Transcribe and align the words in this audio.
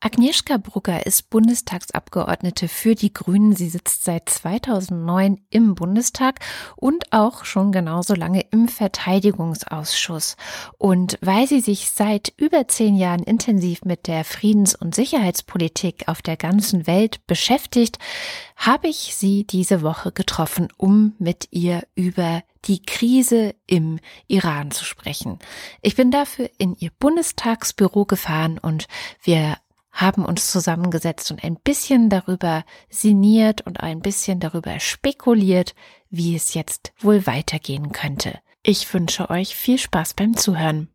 Agnieszka 0.00 0.58
Brugger 0.58 1.06
ist 1.06 1.28
Bundestagsabgeordnete 1.28 2.68
für 2.68 2.94
die 2.94 3.12
Grünen. 3.12 3.56
Sie 3.56 3.68
sitzt 3.68 4.04
seit 4.04 4.28
2009 4.28 5.40
im 5.50 5.74
Bundestag 5.74 6.38
und 6.76 7.12
auch 7.12 7.44
schon 7.44 7.72
genauso 7.72 8.14
lange 8.14 8.44
im 8.52 8.68
Verteidigungsausschuss. 8.68 10.36
Und 10.78 11.18
weil 11.20 11.48
sie 11.48 11.58
sich 11.58 11.90
seit 11.90 12.32
über 12.36 12.68
zehn 12.68 12.94
Jahren 12.94 13.24
intensiv 13.24 13.84
mit 13.84 14.06
der 14.06 14.24
Friedens- 14.24 14.76
und 14.76 14.94
Sicherheitspolitik 14.94 16.06
auf 16.06 16.22
der 16.22 16.36
ganzen 16.36 16.86
Welt 16.86 17.26
beschäftigt, 17.26 17.98
habe 18.56 18.86
ich 18.86 19.16
sie 19.16 19.48
diese 19.48 19.82
Woche 19.82 20.12
getroffen, 20.12 20.68
um 20.76 21.16
mit 21.18 21.48
ihr 21.50 21.82
über 21.96 22.44
die 22.66 22.82
Krise 22.82 23.56
im 23.66 23.98
Iran 24.28 24.70
zu 24.70 24.84
sprechen. 24.84 25.40
Ich 25.82 25.96
bin 25.96 26.12
dafür 26.12 26.48
in 26.56 26.76
ihr 26.78 26.90
Bundestagsbüro 27.00 28.04
gefahren 28.04 28.58
und 28.58 28.86
wir 29.24 29.56
haben 29.98 30.24
uns 30.24 30.50
zusammengesetzt 30.52 31.32
und 31.32 31.42
ein 31.42 31.56
bisschen 31.56 32.08
darüber 32.08 32.64
sinniert 32.88 33.66
und 33.66 33.80
ein 33.80 34.00
bisschen 34.00 34.38
darüber 34.38 34.78
spekuliert, 34.78 35.74
wie 36.08 36.36
es 36.36 36.54
jetzt 36.54 36.92
wohl 37.00 37.26
weitergehen 37.26 37.90
könnte. 37.90 38.38
Ich 38.62 38.94
wünsche 38.94 39.28
euch 39.28 39.56
viel 39.56 39.76
Spaß 39.76 40.14
beim 40.14 40.36
Zuhören. 40.36 40.88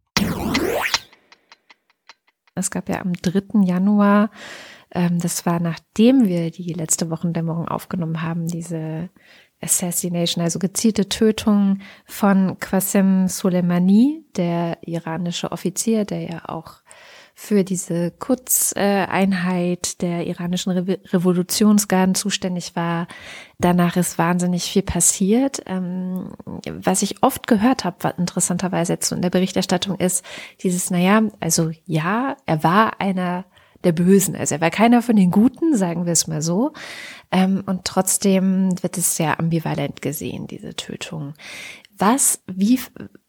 Es 2.55 2.71
gab 2.71 2.88
ja 2.88 3.02
am 3.02 3.11
3. 3.13 3.66
Januar, 3.66 4.31
ähm, 4.91 5.20
das 5.20 5.45
war 5.45 5.59
nachdem 5.59 6.25
wir 6.27 6.49
die 6.52 6.72
letzte 6.72 7.09
Wochendämmerung 7.09 7.67
aufgenommen 7.67 8.22
haben, 8.22 8.47
diese 8.47 9.09
Assassination, 9.59 10.44
also 10.44 10.59
gezielte 10.59 11.09
Tötung 11.09 11.80
von 12.05 12.58
Qasim 12.59 13.27
Soleimani, 13.27 14.25
der 14.38 14.77
iranische 14.81 15.52
Offizier, 15.52 16.05
der 16.05 16.22
ja 16.22 16.41
auch 16.47 16.83
für 17.43 17.65
diese 17.65 18.11
Kurzeinheit 18.11 20.02
der 20.02 20.25
iranischen 20.27 20.71
Re 20.71 20.99
Revolutionsgarden 21.11 22.16
zuständig 22.16 22.77
war. 22.77 23.08
Danach 23.59 23.97
ist 23.97 24.17
wahnsinnig 24.17 24.63
viel 24.63 24.81
passiert. 24.81 25.61
Ähm, 25.66 26.31
was 26.72 27.02
ich 27.02 27.22
oft 27.22 27.45
gehört 27.45 27.83
habe, 27.83 28.13
interessanterweise 28.17 28.94
jetzt 28.94 29.09
so 29.09 29.16
in 29.16 29.22
der 29.22 29.30
Berichterstattung 29.30 30.00
ist, 30.00 30.23
dieses, 30.61 30.89
naja, 30.89 31.22
also 31.41 31.72
ja, 31.85 32.38
er 32.45 32.63
war 32.63 33.02
einer 33.02 33.44
der 33.83 33.91
Bösen. 33.91 34.38
Also 34.38 34.55
er 34.55 34.61
war 34.61 34.72
keiner 34.72 35.02
von 35.02 35.17
den 35.17 35.30
Guten, 35.30 35.75
sagen 35.75 36.05
wir 36.05 36.13
es 36.13 36.28
mal 36.28 36.41
so. 36.41 36.72
Ähm, 37.30 37.63
und 37.66 37.83
trotzdem 37.83 38.81
wird 38.81 38.97
es 38.97 39.17
sehr 39.17 39.38
ambivalent 39.41 40.02
gesehen, 40.02 40.47
diese 40.47 40.78
Tötung. 40.78 41.33
Was, 41.97 42.41
wie 42.47 42.80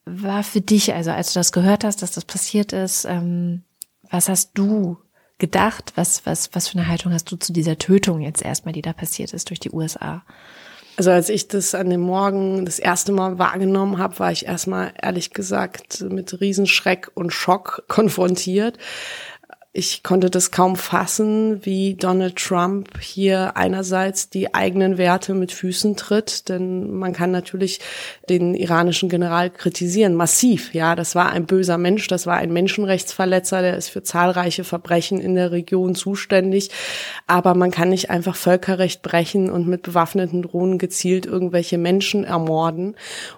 war 0.05 0.45
für 0.45 0.61
dich, 0.61 0.95
also 0.95 1.11
als 1.11 1.33
du 1.33 1.41
das 1.41 1.51
gehört 1.51 1.83
hast, 1.83 2.01
dass 2.01 2.13
das 2.13 2.25
passiert 2.25 2.73
ist, 2.73 3.07
ähm, 3.07 3.65
was 4.15 4.29
hast 4.29 4.53
du 4.55 4.97
gedacht? 5.39 5.93
Was, 5.97 6.25
was, 6.25 6.51
was 6.55 6.69
für 6.69 6.79
eine 6.79 6.87
Haltung 6.87 7.13
hast 7.13 7.31
du 7.33 7.37
zu 7.37 7.53
dieser 7.53 7.79
Tötung 7.79 8.21
jetzt 8.21 8.43
erstmal, 8.43 8.73
die 8.73 8.81
da 8.81 8.93
passiert 8.93 9.35
ist 9.35 9.51
durch 9.51 9.59
die 9.59 9.73
USA? 9.73 10.25
Also 10.97 11.11
als 11.11 11.29
ich 11.29 11.49
das 11.49 11.75
an 11.75 11.91
dem 11.91 12.03
Morgen 12.03 12.65
das 12.65 12.79
erste 12.79 13.11
Mal 13.11 13.41
wahrgenommen 13.41 13.99
habe, 13.99 14.17
war 14.21 14.31
ich 14.31 14.47
erstmal 14.47 14.93
ehrlich 15.03 15.33
gesagt 15.33 16.03
mit 16.09 16.41
Riesenschreck 16.41 17.11
und 17.15 17.33
Schock 17.33 17.83
konfrontiert, 17.89 18.79
ich 19.77 20.05
konnte 20.05 20.31
das 20.31 20.53
kaum 20.53 20.77
fassen, 20.77 21.67
wie 21.67 21.95
Donald 21.95 22.37
Trump 22.37 22.97
hier 23.01 23.57
einerseits 23.57 24.31
die 24.31 24.55
eigenen 24.55 24.99
Werte 24.99 25.35
mit 25.35 25.51
Füßen 25.51 25.97
tritt, 25.97 26.49
denn 26.49 26.93
man 26.93 27.13
kann 27.13 27.33
natürlich 27.33 27.81
den 28.29 28.55
iranischen 28.55 29.09
General 29.09 29.51
kritisieren, 29.51 30.15
massiv. 30.15 30.73
Ja, 30.75 30.95
das 30.95 31.17
war 31.17 31.33
ein 31.33 31.47
böser 31.47 31.77
Mensch, 31.77 32.07
das 32.07 32.25
war 32.25 32.37
ein 32.37 32.53
Menschenrechtsverletzer, 32.53 33.63
der 33.63 33.77
ist 33.77 33.89
für 33.89 34.05
zahlreiche 34.05 34.63
Verbrechen 34.63 35.19
in 35.19 35.35
der 35.35 35.51
Region 35.51 35.97
zuständig. 35.97 36.71
Aber 37.27 37.55
man 37.55 37.73
kann 37.73 37.89
nicht 37.89 38.11
einfach 38.11 38.37
Völkerrecht 38.37 39.03
brechen 39.03 39.51
und 39.51 39.67
mit 39.67 39.83
bewaffneten 39.83 40.43
Drohnen 40.43 40.79
gezielt 40.79 41.27
irgendwelche 41.27 41.79
Menschen 41.79 42.23
ermorden. 42.23 42.95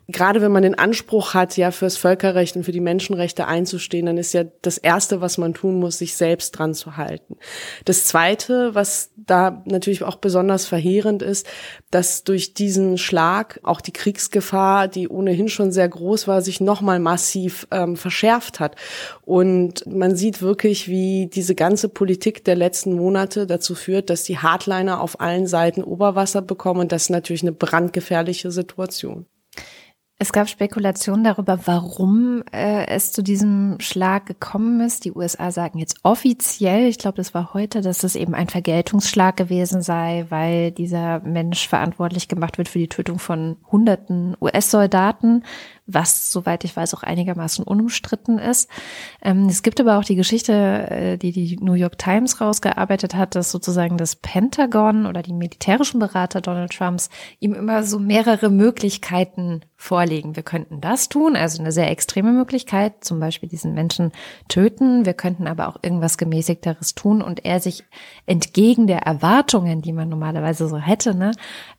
Gerade 0.07 0.43
wenn 0.43 0.53
man 0.53 0.65
den 0.65 0.79
Anspruch 0.79 1.33
hat, 1.33 1.57
ja, 1.57 1.71
fürs 1.71 1.97
Völkerrecht 1.97 2.57
und 2.57 2.65
für 2.65 2.73
die 2.73 2.81
Menschenrechte 2.81 3.47
einzustehen, 3.47 4.05
dann 4.05 4.19
ist 4.19 4.35
ja 4.35 4.45
das 4.61 4.77
Erste, 4.77 5.23
was 5.23 5.39
man 5.39 5.55
tun 5.55 5.81
muss, 5.81 5.97
sich 5.97 6.15
selbst 6.15 6.26
dran 6.35 6.75
zu 6.75 6.97
halten. 6.97 7.37
Das 7.85 8.05
Zweite, 8.05 8.75
was 8.75 9.11
da 9.17 9.63
natürlich 9.67 10.03
auch 10.03 10.17
besonders 10.17 10.67
verheerend 10.67 11.23
ist, 11.23 11.47
dass 11.91 12.25
durch 12.25 12.55
diesen 12.55 12.99
Schlag 12.99 13.61
auch 13.63 13.81
die 13.81 13.93
Kriegsgefahr, 13.93 14.89
die 14.89 15.09
ohnehin 15.09 15.49
schon 15.49 15.73
sehr 15.73 15.89
groß 15.89 16.27
war, 16.27 16.43
sich 16.43 16.61
nochmal 16.61 16.99
massiv 16.99 17.67
ähm, 17.71 17.97
verschärft 17.97 18.61
hat. 18.61 18.77
Und 19.23 19.87
man 19.87 20.17
sieht 20.17 20.43
wirklich, 20.43 20.89
wie 20.89 21.27
diese 21.27 21.55
ganze 21.55 21.89
Politik 21.89 22.45
der 22.45 22.57
letzten 22.57 22.95
Monate 22.95 23.47
dazu 23.47 23.75
führt, 23.75 24.11
dass 24.11 24.25
die 24.25 24.39
Hardliner 24.39 25.01
auf 25.01 25.21
allen 25.21 25.47
Seiten 25.47 25.83
Oberwasser 25.83 26.43
bekommen. 26.43 26.81
Und 26.81 26.93
das 26.93 27.05
ist 27.05 27.11
natürlich 27.11 27.43
eine 27.43 27.53
brandgefährliche 27.53 28.51
Situation. 28.51 29.27
Es 30.19 30.32
gab 30.32 30.49
Spekulationen 30.49 31.25
darüber, 31.25 31.59
warum 31.66 32.43
äh, 32.50 32.87
es 32.87 33.12
zu 33.12 33.22
diesem 33.22 33.77
Schlag 33.81 34.25
gekommen 34.25 34.81
ist. 34.81 35.04
Die 35.04 35.12
USA 35.12 35.50
sagen 35.50 35.78
jetzt 35.78 35.99
offiziell, 36.04 36.87
ich 36.87 36.97
glaube, 36.97 37.19
das 37.19 37.34
war 37.34 37.53
heute, 37.53 37.82
dass 37.82 38.03
es 38.03 38.16
eben 38.16 38.34
ein 38.34 38.49
Vergeltungsschlag 38.49 39.37
gewesen 39.37 39.82
sei, 39.82 40.25
weil 40.31 40.71
dieser 40.71 41.21
Mensch 41.21 41.69
verantwortlich 41.69 42.28
gemacht 42.28 42.56
wird 42.56 42.69
für 42.71 42.78
die 42.78 42.88
Tötung 42.88 43.19
von 43.19 43.59
hunderten 43.71 44.34
US-Soldaten 44.41 45.44
was, 45.87 46.33
soweit 46.33 46.65
ich 46.65 46.77
weiß, 46.77 46.95
auch 46.95 47.03
einigermaßen 47.03 47.65
unumstritten 47.65 48.39
ist. 48.39 48.69
Ähm, 49.23 49.47
es 49.47 49.63
gibt 49.63 49.81
aber 49.81 49.99
auch 49.99 50.05
die 50.05 50.17
Geschichte, 50.17 50.53
äh, 50.53 51.17
die 51.17 51.33
die 51.33 51.57
New 51.61 51.75
York 51.75 51.99
Times 51.99 52.41
rausgearbeitet 52.41 53.15
hat, 53.15 53.35
dass 53.35 53.51
sozusagen 53.51 53.97
das 53.97 54.17
Pentagon 54.17 55.07
oder 55.07 55.23
die 55.23 55.33
militärischen 55.33 56.01
Berater 56.01 56.41
Donald 56.41 56.73
Trumps 56.73 57.09
ihm 57.39 57.55
immer 57.55 57.85
so 57.85 57.99
mehrere 57.99 58.51
Möglichkeiten 58.51 59.61
vorlegen. 59.77 60.35
Wir 60.35 60.43
könnten 60.43 60.81
das 60.81 61.09
tun, 61.09 61.37
also 61.37 61.61
eine 61.61 61.71
sehr 61.71 61.91
extreme 61.91 62.33
Möglichkeit, 62.33 63.05
zum 63.05 63.21
Beispiel 63.21 63.49
diesen 63.49 63.75
Menschen 63.75 64.11
töten. 64.49 65.05
Wir 65.05 65.15
könnten 65.15 65.47
aber 65.47 65.69
auch 65.69 65.77
irgendwas 65.83 66.19
gemäßigteres 66.19 66.95
tun 66.95 67.23
und 67.23 67.45
er 67.45 67.61
sich 67.61 67.85
entgegen 68.25 68.87
der 68.87 69.01
Erwartungen, 69.01 69.83
die 69.83 69.93
man 69.93 70.09
normalerweise 70.09 70.67
so 70.69 70.79
hätte, 70.79 71.15
ne, 71.15 71.31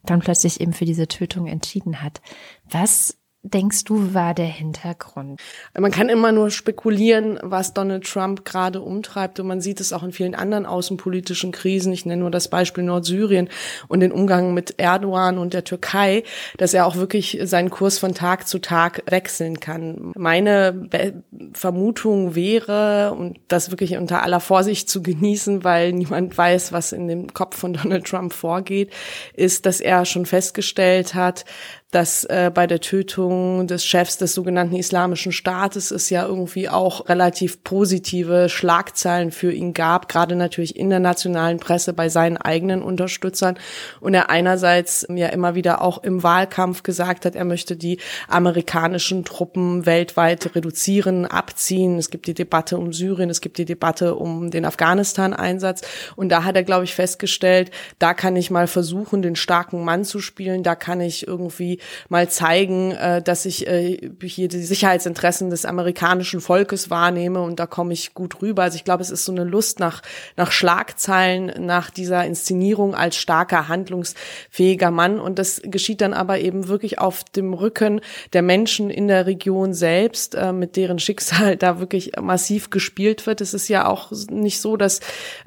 dann 0.06 0.20
plötzlich 0.20 0.62
eben 0.62 0.74
für 0.74 0.86
diese 0.86 1.08
Tötung 1.08 1.48
entschieden 1.48 2.02
hat. 2.02 2.22
Was 2.70 3.17
denkst 3.54 3.84
du, 3.86 4.14
war 4.14 4.34
der 4.34 4.46
Hintergrund? 4.46 5.42
Man 5.78 5.92
kann 5.92 6.10
immer 6.10 6.32
nur 6.32 6.52
spekulieren, 6.52 7.40
was 7.42 7.74
Donald 7.74 8.06
Trump 8.06 8.46
gerade 8.46 8.82
umtreibt. 8.82 9.40
Und 9.40 9.48
man 9.48 9.62
sieht 9.62 9.80
es 9.80 9.94
auch 9.94 10.04
in 10.04 10.12
vielen 10.12 10.36
anderen 10.36 10.66
außenpolitischen 10.66 11.52
Krisen. 11.52 11.94
Ich 11.94 12.06
nenne 12.06 12.22
nur 12.22 12.32
das 12.32 12.48
Beispiel 12.50 12.84
Nordsyrien 12.84 13.50
und 13.88 14.00
den 14.02 14.12
Umgang 14.12 14.54
mit 14.54 14.80
Erdogan 14.80 15.38
und 15.38 15.54
der 15.54 15.64
Türkei, 15.64 16.24
dass 16.58 16.74
er 16.74 16.86
auch 16.86 16.96
wirklich 16.96 17.40
seinen 17.44 17.70
Kurs 17.70 17.98
von 17.98 18.14
Tag 18.14 18.48
zu 18.48 18.60
Tag 18.60 19.04
wechseln 19.10 19.60
kann. 19.60 20.12
Meine 20.16 20.74
Be 20.74 21.24
Vermutung 21.54 22.36
wäre, 22.36 23.14
und 23.14 23.40
das 23.48 23.72
wirklich 23.72 23.98
unter 23.98 24.24
aller 24.24 24.40
Vorsicht 24.40 24.90
zu 24.90 25.02
genießen, 25.02 25.64
weil 25.64 25.94
niemand 25.94 26.38
weiß, 26.38 26.72
was 26.72 26.92
in 26.92 27.08
dem 27.08 27.34
Kopf 27.34 27.58
von 27.58 27.74
Donald 27.74 28.06
Trump 28.06 28.34
vorgeht, 28.34 28.92
ist, 29.34 29.66
dass 29.66 29.80
er 29.80 30.06
schon 30.06 30.26
festgestellt 30.26 31.14
hat, 31.14 31.46
dass 31.92 32.26
äh, 32.26 32.52
bei 32.54 32.68
der 32.68 32.82
Tötung 32.82 33.66
des 33.66 33.86
Chefs 33.86 34.18
des 34.18 34.34
sogenannten 34.34 34.76
Islamischen 34.76 35.32
Staates 35.32 35.92
es 35.92 36.10
ja 36.10 36.26
irgendwie 36.26 36.68
auch 36.68 37.08
relativ 37.08 37.64
positive 37.64 38.50
Schlagzeilen 38.50 39.32
für 39.32 39.54
ihn 39.54 39.74
gab, 39.74 40.10
gerade 40.10 40.36
natürlich 40.36 40.76
in 40.76 40.90
der 40.90 41.00
nationalen 41.00 41.60
Presse 41.60 41.94
bei 41.94 42.10
seinen 42.10 42.36
eigenen 42.36 42.82
Unterstützern. 42.82 43.58
Und 44.02 44.14
er 44.14 44.30
einerseits 44.30 45.08
ja 45.10 45.28
immer 45.28 45.56
wieder 45.56 45.82
auch 45.82 46.04
im 46.04 46.24
Wahlkampf 46.24 46.84
gesagt 46.84 47.26
hat, 47.26 47.36
er 47.36 47.46
möchte 47.46 47.78
die 47.78 48.00
amerikanischen 48.28 49.24
Truppen 49.24 49.86
weltweit 49.86 50.56
reduzieren, 50.56 51.26
abziehen. 51.26 51.98
Es 51.98 52.10
gibt 52.10 52.28
die 52.28 52.34
Debatte 52.34 52.78
um 52.78 52.92
Syrien, 52.92 53.30
es 53.30 53.40
gibt 53.40 53.60
die 53.60 53.66
Debatte 53.66 54.16
um 54.16 54.52
den 54.52 54.66
Afghanistan-Einsatz. 54.66 55.84
Und 56.18 56.30
da 56.30 56.44
hat 56.44 56.58
er, 56.58 56.64
glaube 56.64 56.84
ich, 56.84 56.94
festgestellt, 56.94 57.72
da 57.98 58.14
kann 58.14 58.36
ich 58.36 58.52
mal 58.52 58.68
versuchen, 58.68 59.22
den 59.22 59.38
starken 59.38 59.86
Mann 59.86 60.04
zu 60.04 60.20
spielen, 60.20 60.64
da 60.64 60.76
kann 60.76 61.00
ich 61.00 61.26
irgendwie 61.26 61.77
mal 62.10 62.30
zeigen, 62.30 62.92
äh, 62.92 63.22
dass 63.22 63.46
ich 63.46 63.68
äh, 63.68 64.12
hier 64.22 64.48
die 64.48 64.64
Sicherheitsinteressen 64.64 65.50
des 65.50 65.66
amerikanischen 65.66 66.42
Volkes 66.42 66.90
wahrnehme 66.90 67.42
und 67.42 67.60
da 67.60 67.66
komme 67.66 67.94
ich 67.94 68.14
gut 68.14 68.42
rüber. 68.42 68.64
Also 68.64 68.76
ich 68.76 68.84
glaube, 68.84 69.04
es 69.04 69.12
ist 69.12 69.26
so 69.26 69.32
eine 69.32 69.44
Lust 69.44 69.80
nach, 69.80 70.02
nach 70.36 70.52
Schlagzeilen, 70.52 71.66
nach 71.66 71.90
dieser 71.90 72.26
Inszenierung 72.26 72.96
als 72.96 73.16
starker, 73.16 73.68
handlungsfähiger 73.68 74.92
Mann 74.92 75.20
und 75.20 75.40
das 75.40 75.62
geschieht 75.64 76.02
dann 76.02 76.14
aber 76.14 76.40
eben 76.40 76.68
wirklich 76.68 77.00
auf 77.00 77.24
dem 77.24 77.54
Rücken 77.54 78.02
der 78.34 78.42
Menschen 78.42 78.90
in 78.90 79.08
der 79.08 79.26
Region 79.26 79.74
selbst, 79.74 80.36
äh, 80.36 80.52
mit 80.52 80.76
deren 80.76 81.00
Schicksal 81.00 81.58
da 81.58 81.80
wirklich 81.80 82.14
massiv 82.22 82.70
gespielt 82.70 83.26
wird. 83.26 83.42
Es 83.42 83.54
ist 83.54 83.68
ja 83.68 83.88
auch 83.88 84.12
nicht 84.30 84.62
so, 84.62 84.78
dass 84.78 85.00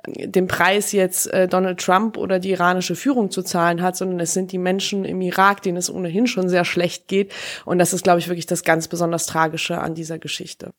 den 0.07 0.47
Preis 0.47 0.93
jetzt 0.93 1.33
äh, 1.33 1.49
Donald 1.49 1.81
Trump 1.81 2.17
oder 2.17 2.39
die 2.39 2.51
iranische 2.51 2.95
Führung 2.95 3.31
zu 3.31 3.43
zahlen 3.43 3.83
hat, 3.83 3.97
sondern 3.97 4.21
es 4.21 4.33
sind 4.33 4.53
die 4.53 4.59
Menschen 4.59 5.05
im 5.05 5.21
Irak, 5.21 5.63
denen 5.63 5.77
es 5.77 5.93
ohnehin 5.93 6.20
ohnehin 6.21 6.27
schon 6.27 6.49
sehr 6.49 6.65
schlecht 6.65 7.09
geht. 7.09 7.33
Und 7.65 7.79
das 7.79 7.93
ist, 7.93 8.05
glaube 8.05 8.19
ich, 8.19 8.29
wirklich 8.29 8.47
das 8.47 8.63
ganz 8.63 8.89
besonders 8.89 9.27
Tragische 9.27 9.79
an 9.79 9.95
dieser 9.95 10.19
Geschichte. 10.19 10.73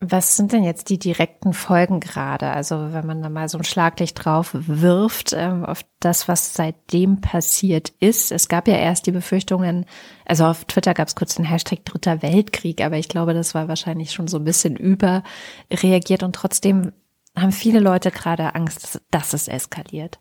Was 0.00 0.36
sind 0.36 0.52
denn 0.52 0.62
jetzt 0.62 0.90
die 0.90 0.98
direkten 0.98 1.52
Folgen 1.52 1.98
gerade? 1.98 2.50
Also 2.50 2.92
wenn 2.92 3.04
man 3.04 3.20
da 3.20 3.28
mal 3.28 3.48
so 3.48 3.58
ein 3.58 3.64
Schlaglicht 3.64 4.24
drauf 4.24 4.50
wirft 4.52 5.32
ähm, 5.36 5.64
auf 5.64 5.80
das, 5.98 6.28
was 6.28 6.54
seitdem 6.54 7.20
passiert 7.20 7.92
ist. 7.98 8.30
Es 8.30 8.48
gab 8.48 8.68
ja 8.68 8.76
erst 8.76 9.08
die 9.08 9.12
Befürchtungen, 9.12 9.86
also 10.24 10.44
auf 10.44 10.66
Twitter 10.66 10.94
gab 10.94 11.08
es 11.08 11.16
kurz 11.16 11.34
den 11.34 11.44
Hashtag 11.44 11.84
Dritter 11.84 12.22
Weltkrieg, 12.22 12.80
aber 12.80 12.96
ich 12.96 13.08
glaube, 13.08 13.34
das 13.34 13.56
war 13.56 13.66
wahrscheinlich 13.66 14.12
schon 14.12 14.28
so 14.28 14.36
ein 14.36 14.44
bisschen 14.44 14.76
überreagiert 14.76 16.22
und 16.22 16.32
trotzdem 16.32 16.92
haben 17.36 17.52
viele 17.52 17.80
Leute 17.80 18.12
gerade 18.12 18.54
Angst, 18.54 19.00
dass 19.10 19.32
es 19.32 19.48
eskaliert 19.48 20.20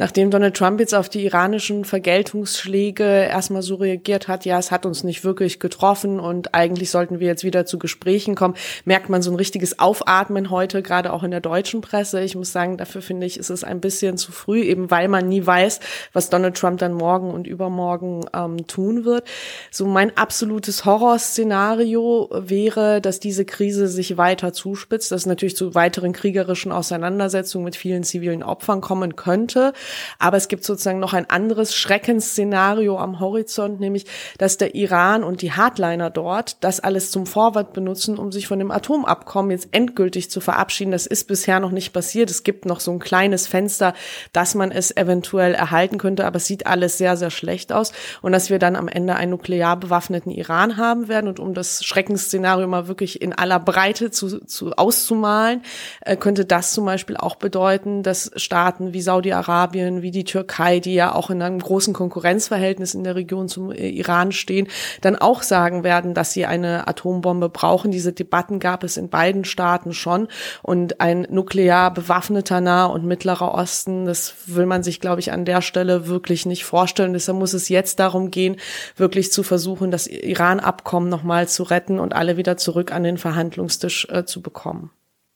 nachdem 0.00 0.30
Donald 0.30 0.56
Trump 0.56 0.80
jetzt 0.80 0.94
auf 0.94 1.10
die 1.10 1.26
iranischen 1.26 1.84
Vergeltungsschläge 1.84 3.04
erstmal 3.04 3.60
so 3.60 3.74
reagiert 3.74 4.28
hat, 4.28 4.46
ja, 4.46 4.58
es 4.58 4.70
hat 4.70 4.86
uns 4.86 5.04
nicht 5.04 5.24
wirklich 5.24 5.60
getroffen 5.60 6.18
und 6.18 6.54
eigentlich 6.54 6.90
sollten 6.90 7.20
wir 7.20 7.26
jetzt 7.26 7.44
wieder 7.44 7.66
zu 7.66 7.78
Gesprächen 7.78 8.34
kommen, 8.34 8.54
merkt 8.86 9.10
man 9.10 9.20
so 9.20 9.30
ein 9.30 9.36
richtiges 9.36 9.78
Aufatmen 9.78 10.48
heute, 10.48 10.80
gerade 10.80 11.12
auch 11.12 11.22
in 11.22 11.30
der 11.30 11.42
deutschen 11.42 11.82
Presse. 11.82 12.22
Ich 12.22 12.34
muss 12.34 12.50
sagen, 12.50 12.78
dafür 12.78 13.02
finde 13.02 13.26
ich, 13.26 13.38
ist 13.38 13.50
es 13.50 13.62
ein 13.62 13.82
bisschen 13.82 14.16
zu 14.16 14.32
früh, 14.32 14.62
eben 14.62 14.90
weil 14.90 15.06
man 15.08 15.28
nie 15.28 15.44
weiß, 15.44 15.80
was 16.14 16.30
Donald 16.30 16.56
Trump 16.56 16.78
dann 16.78 16.94
morgen 16.94 17.30
und 17.30 17.46
übermorgen 17.46 18.24
ähm, 18.32 18.66
tun 18.66 19.04
wird. 19.04 19.24
So 19.70 19.84
mein 19.84 20.16
absolutes 20.16 20.86
Horrorszenario 20.86 22.30
wäre, 22.32 23.02
dass 23.02 23.20
diese 23.20 23.44
Krise 23.44 23.86
sich 23.86 24.16
weiter 24.16 24.54
zuspitzt, 24.54 25.12
dass 25.12 25.20
es 25.20 25.26
natürlich 25.26 25.56
zu 25.56 25.74
weiteren 25.74 26.14
kriegerischen 26.14 26.72
Auseinandersetzungen 26.72 27.66
mit 27.66 27.76
vielen 27.76 28.02
zivilen 28.02 28.42
Opfern 28.42 28.80
kommen 28.80 29.14
könnte. 29.14 29.74
Aber 30.18 30.36
es 30.36 30.48
gibt 30.48 30.64
sozusagen 30.64 30.98
noch 30.98 31.12
ein 31.12 31.28
anderes 31.28 31.74
Schreckensszenario 31.74 32.98
am 32.98 33.20
Horizont, 33.20 33.80
nämlich, 33.80 34.06
dass 34.38 34.56
der 34.56 34.74
Iran 34.74 35.24
und 35.24 35.42
die 35.42 35.52
Hardliner 35.52 36.10
dort 36.10 36.62
das 36.62 36.80
alles 36.80 37.10
zum 37.10 37.26
Vorwand 37.26 37.72
benutzen, 37.72 38.18
um 38.18 38.32
sich 38.32 38.46
von 38.46 38.58
dem 38.58 38.70
Atomabkommen 38.70 39.50
jetzt 39.50 39.68
endgültig 39.72 40.30
zu 40.30 40.40
verabschieden. 40.40 40.92
Das 40.92 41.06
ist 41.06 41.26
bisher 41.28 41.60
noch 41.60 41.70
nicht 41.70 41.92
passiert. 41.92 42.30
Es 42.30 42.42
gibt 42.42 42.64
noch 42.64 42.80
so 42.80 42.92
ein 42.92 42.98
kleines 42.98 43.46
Fenster, 43.46 43.94
dass 44.32 44.54
man 44.54 44.70
es 44.70 44.96
eventuell 44.96 45.54
erhalten 45.54 45.98
könnte, 45.98 46.26
aber 46.26 46.36
es 46.36 46.46
sieht 46.46 46.66
alles 46.66 46.98
sehr, 46.98 47.16
sehr 47.16 47.30
schlecht 47.30 47.72
aus. 47.72 47.92
Und 48.22 48.32
dass 48.32 48.50
wir 48.50 48.58
dann 48.58 48.76
am 48.76 48.88
Ende 48.88 49.16
einen 49.16 49.30
nuklear 49.30 49.76
bewaffneten 49.76 50.30
Iran 50.30 50.76
haben 50.76 51.08
werden. 51.08 51.28
Und 51.28 51.40
um 51.40 51.54
das 51.54 51.84
Schreckensszenario 51.84 52.66
mal 52.66 52.88
wirklich 52.88 53.20
in 53.22 53.32
aller 53.32 53.60
Breite 53.60 54.10
zu, 54.10 54.44
zu 54.44 54.72
auszumalen, 54.72 55.62
äh, 56.00 56.16
könnte 56.16 56.44
das 56.44 56.72
zum 56.72 56.84
Beispiel 56.84 57.16
auch 57.16 57.36
bedeuten, 57.36 58.02
dass 58.02 58.30
Staaten 58.36 58.92
wie 58.92 59.00
Saudi-Arabien 59.00 59.69
Saudi-Arabien, 59.70 60.02
wie 60.02 60.10
die 60.10 60.24
Türkei, 60.24 60.80
die 60.80 60.94
ja 60.94 61.14
auch 61.14 61.30
in 61.30 61.42
einem 61.42 61.58
großen 61.58 61.94
Konkurrenzverhältnis 61.94 62.94
in 62.94 63.04
der 63.04 63.14
Region 63.14 63.48
zum 63.48 63.70
äh, 63.70 63.88
Iran 63.88 64.32
stehen, 64.32 64.68
dann 65.00 65.16
auch 65.16 65.42
sagen 65.42 65.84
werden, 65.84 66.14
dass 66.14 66.32
sie 66.32 66.46
eine 66.46 66.88
Atombombe 66.88 67.48
brauchen. 67.48 67.90
Diese 67.90 68.12
Debatten 68.12 68.58
gab 68.58 68.84
es 68.84 68.96
in 68.96 69.08
beiden 69.08 69.44
Staaten 69.44 69.92
schon. 69.92 70.28
Und 70.62 71.00
ein 71.00 71.26
nuklear 71.30 71.92
bewaffneter 71.92 72.60
Nah- 72.60 72.86
und 72.86 73.04
Mittlerer 73.04 73.54
Osten, 73.54 74.04
das 74.04 74.34
will 74.46 74.66
man 74.66 74.82
sich, 74.82 75.00
glaube 75.00 75.20
ich, 75.20 75.32
an 75.32 75.44
der 75.44 75.62
Stelle 75.62 76.06
wirklich 76.06 76.46
nicht 76.46 76.64
vorstellen. 76.64 77.12
Deshalb 77.12 77.38
muss 77.38 77.52
es 77.52 77.68
jetzt 77.68 77.98
darum 78.00 78.30
gehen, 78.30 78.56
wirklich 78.96 79.32
zu 79.32 79.42
versuchen, 79.42 79.90
das 79.90 80.06
Iran-Abkommen 80.06 81.08
nochmal 81.08 81.48
zu 81.48 81.62
retten 81.62 81.98
und 81.98 82.14
alle 82.14 82.36
wieder 82.36 82.56
zurück 82.56 82.92
an 82.92 83.04
den 83.04 83.18
Verhandlungstisch 83.18 84.06
äh, 84.10 84.24
zu 84.24 84.42
bekommen. 84.42 84.90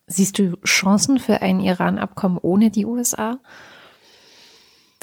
Siehst 0.07 0.39
du 0.39 0.57
Chancen 0.65 1.19
für 1.19 1.41
ein 1.41 1.61
Iran-Abkommen 1.61 2.39
ohne 2.41 2.71
die 2.71 2.85
USA? 2.85 3.39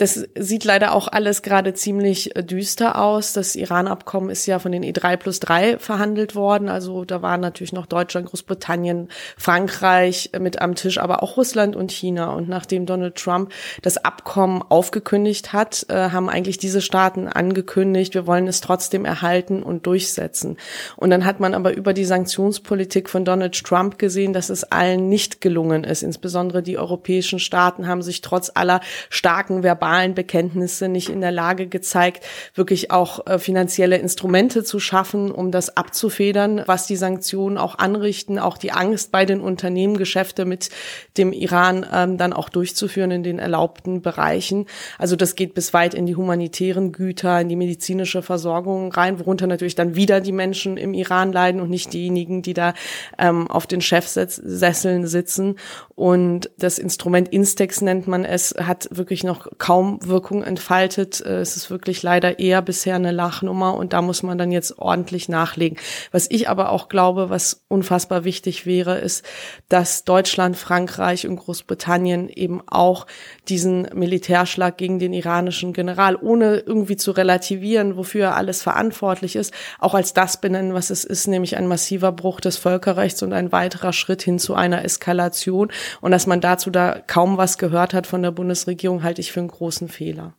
Das 0.01 0.27
sieht 0.33 0.63
leider 0.63 0.95
auch 0.95 1.07
alles 1.07 1.43
gerade 1.43 1.75
ziemlich 1.75 2.35
äh, 2.35 2.43
düster 2.43 2.99
aus. 2.99 3.33
Das 3.33 3.55
Iran-Abkommen 3.55 4.31
ist 4.31 4.47
ja 4.47 4.57
von 4.57 4.71
den 4.71 4.83
E3 4.83 5.15
plus 5.15 5.39
3 5.39 5.77
verhandelt 5.77 6.33
worden. 6.33 6.69
Also 6.69 7.05
da 7.05 7.21
waren 7.21 7.39
natürlich 7.39 7.71
noch 7.71 7.85
Deutschland, 7.85 8.25
Großbritannien, 8.25 9.09
Frankreich 9.37 10.31
mit 10.39 10.59
am 10.59 10.73
Tisch, 10.73 10.97
aber 10.97 11.21
auch 11.21 11.37
Russland 11.37 11.75
und 11.75 11.91
China. 11.91 12.33
Und 12.33 12.49
nachdem 12.49 12.87
Donald 12.87 13.15
Trump 13.15 13.53
das 13.83 13.97
Abkommen 14.03 14.63
aufgekündigt 14.63 15.53
hat, 15.53 15.85
äh, 15.89 16.09
haben 16.09 16.29
eigentlich 16.29 16.57
diese 16.57 16.81
Staaten 16.81 17.27
angekündigt, 17.27 18.15
wir 18.15 18.25
wollen 18.25 18.47
es 18.47 18.59
trotzdem 18.59 19.05
erhalten 19.05 19.61
und 19.61 19.85
durchsetzen. 19.85 20.57
Und 20.95 21.11
dann 21.11 21.25
hat 21.25 21.39
man 21.39 21.53
aber 21.53 21.75
über 21.75 21.93
die 21.93 22.05
Sanktionspolitik 22.05 23.07
von 23.07 23.23
Donald 23.23 23.63
Trump 23.63 23.99
gesehen, 23.99 24.33
dass 24.33 24.49
es 24.49 24.63
allen 24.63 25.09
nicht 25.09 25.41
gelungen 25.41 25.83
ist. 25.83 26.01
Insbesondere 26.01 26.63
die 26.63 26.79
europäischen 26.79 27.37
Staaten 27.37 27.87
haben 27.87 28.01
sich 28.01 28.21
trotz 28.21 28.49
aller 28.55 28.81
starken 29.11 29.61
verbalen 29.61 29.90
Bekenntnisse 30.15 30.87
nicht 30.87 31.09
in 31.09 31.21
der 31.21 31.31
Lage 31.31 31.67
gezeigt, 31.67 32.25
wirklich 32.55 32.91
auch 32.91 33.25
äh, 33.27 33.39
finanzielle 33.39 33.97
Instrumente 33.97 34.63
zu 34.63 34.79
schaffen, 34.79 35.31
um 35.31 35.51
das 35.51 35.75
abzufedern, 35.77 36.63
was 36.65 36.87
die 36.87 36.95
Sanktionen 36.95 37.57
auch 37.57 37.77
anrichten, 37.77 38.39
auch 38.39 38.57
die 38.57 38.71
Angst 38.71 39.11
bei 39.11 39.25
den 39.25 39.41
Unternehmen, 39.41 39.97
Geschäfte 39.97 40.45
mit 40.45 40.69
dem 41.17 41.33
Iran 41.33 41.85
ähm, 41.91 42.17
dann 42.17 42.33
auch 42.33 42.49
durchzuführen 42.49 43.11
in 43.11 43.23
den 43.23 43.39
erlaubten 43.39 44.01
Bereichen. 44.01 44.65
Also 44.97 45.15
das 45.15 45.35
geht 45.35 45.53
bis 45.53 45.73
weit 45.73 45.93
in 45.93 46.05
die 46.05 46.15
humanitären 46.15 46.91
Güter, 46.91 47.41
in 47.41 47.49
die 47.49 47.55
medizinische 47.55 48.21
Versorgung 48.21 48.91
rein, 48.91 49.19
worunter 49.19 49.47
natürlich 49.47 49.75
dann 49.75 49.95
wieder 49.95 50.21
die 50.21 50.31
Menschen 50.31 50.77
im 50.77 50.93
Iran 50.93 51.31
leiden 51.31 51.61
und 51.61 51.69
nicht 51.69 51.93
diejenigen, 51.93 52.41
die 52.41 52.53
da 52.53 52.73
ähm, 53.17 53.49
auf 53.49 53.67
den 53.67 53.81
Chefsesseln 53.81 55.07
sitzen. 55.07 55.55
Und 55.95 56.49
das 56.57 56.79
Instrument 56.79 57.29
Instex 57.29 57.81
nennt 57.81 58.07
man 58.07 58.25
es, 58.25 58.55
hat 58.57 58.87
wirklich 58.91 59.23
noch 59.23 59.47
kaum 59.57 59.70
kaum 59.71 59.99
Wirkung 60.05 60.43
entfaltet. 60.43 61.21
Äh, 61.25 61.39
es 61.39 61.55
ist 61.55 61.69
wirklich 61.69 62.03
leider 62.03 62.39
eher 62.39 62.61
bisher 62.61 62.95
eine 62.95 63.11
Lachnummer 63.13 63.73
und 63.75 63.93
da 63.93 64.01
muss 64.01 64.21
man 64.21 64.37
dann 64.37 64.51
jetzt 64.51 64.79
ordentlich 64.79 65.29
nachlegen. 65.29 65.77
Was 66.11 66.29
ich 66.29 66.49
aber 66.49 66.71
auch 66.71 66.89
glaube, 66.89 67.29
was 67.29 67.63
unfassbar 67.69 68.25
wichtig 68.25 68.65
wäre, 68.65 68.97
ist, 68.97 69.23
dass 69.69 70.03
Deutschland, 70.03 70.57
Frankreich 70.57 71.25
und 71.25 71.37
Großbritannien 71.37 72.27
eben 72.27 72.61
auch 72.67 73.07
diesen 73.47 73.87
Militärschlag 73.93 74.77
gegen 74.77 74.99
den 74.99 75.13
iranischen 75.13 75.71
General, 75.71 76.17
ohne 76.17 76.57
irgendwie 76.57 76.97
zu 76.97 77.11
relativieren, 77.11 77.95
wofür 77.95 78.25
er 78.25 78.35
alles 78.35 78.61
verantwortlich 78.61 79.37
ist, 79.37 79.53
auch 79.79 79.93
als 79.93 80.11
das 80.11 80.41
benennen, 80.41 80.73
was 80.73 80.89
es 80.89 81.05
ist, 81.05 81.27
nämlich 81.27 81.55
ein 81.55 81.67
massiver 81.67 82.11
Bruch 82.11 82.41
des 82.41 82.57
Völkerrechts 82.57 83.23
und 83.23 83.31
ein 83.31 83.53
weiterer 83.53 83.93
Schritt 83.93 84.21
hin 84.21 84.37
zu 84.37 84.53
einer 84.53 84.83
Eskalation. 84.83 85.71
Und 86.01 86.11
dass 86.11 86.27
man 86.27 86.41
dazu 86.41 86.71
da 86.71 86.99
kaum 87.07 87.37
was 87.37 87.57
gehört 87.57 87.93
hat 87.93 88.05
von 88.05 88.21
der 88.21 88.31
Bundesregierung, 88.31 89.03
halte 89.03 89.21
ich 89.21 89.31
für 89.31 89.39
einen 89.39 89.60
großen 89.61 89.89
Fehler. 89.89 90.33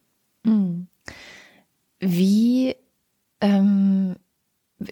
Hm. 0.44 0.88
Wie 2.00 2.74
ähm, 3.40 4.16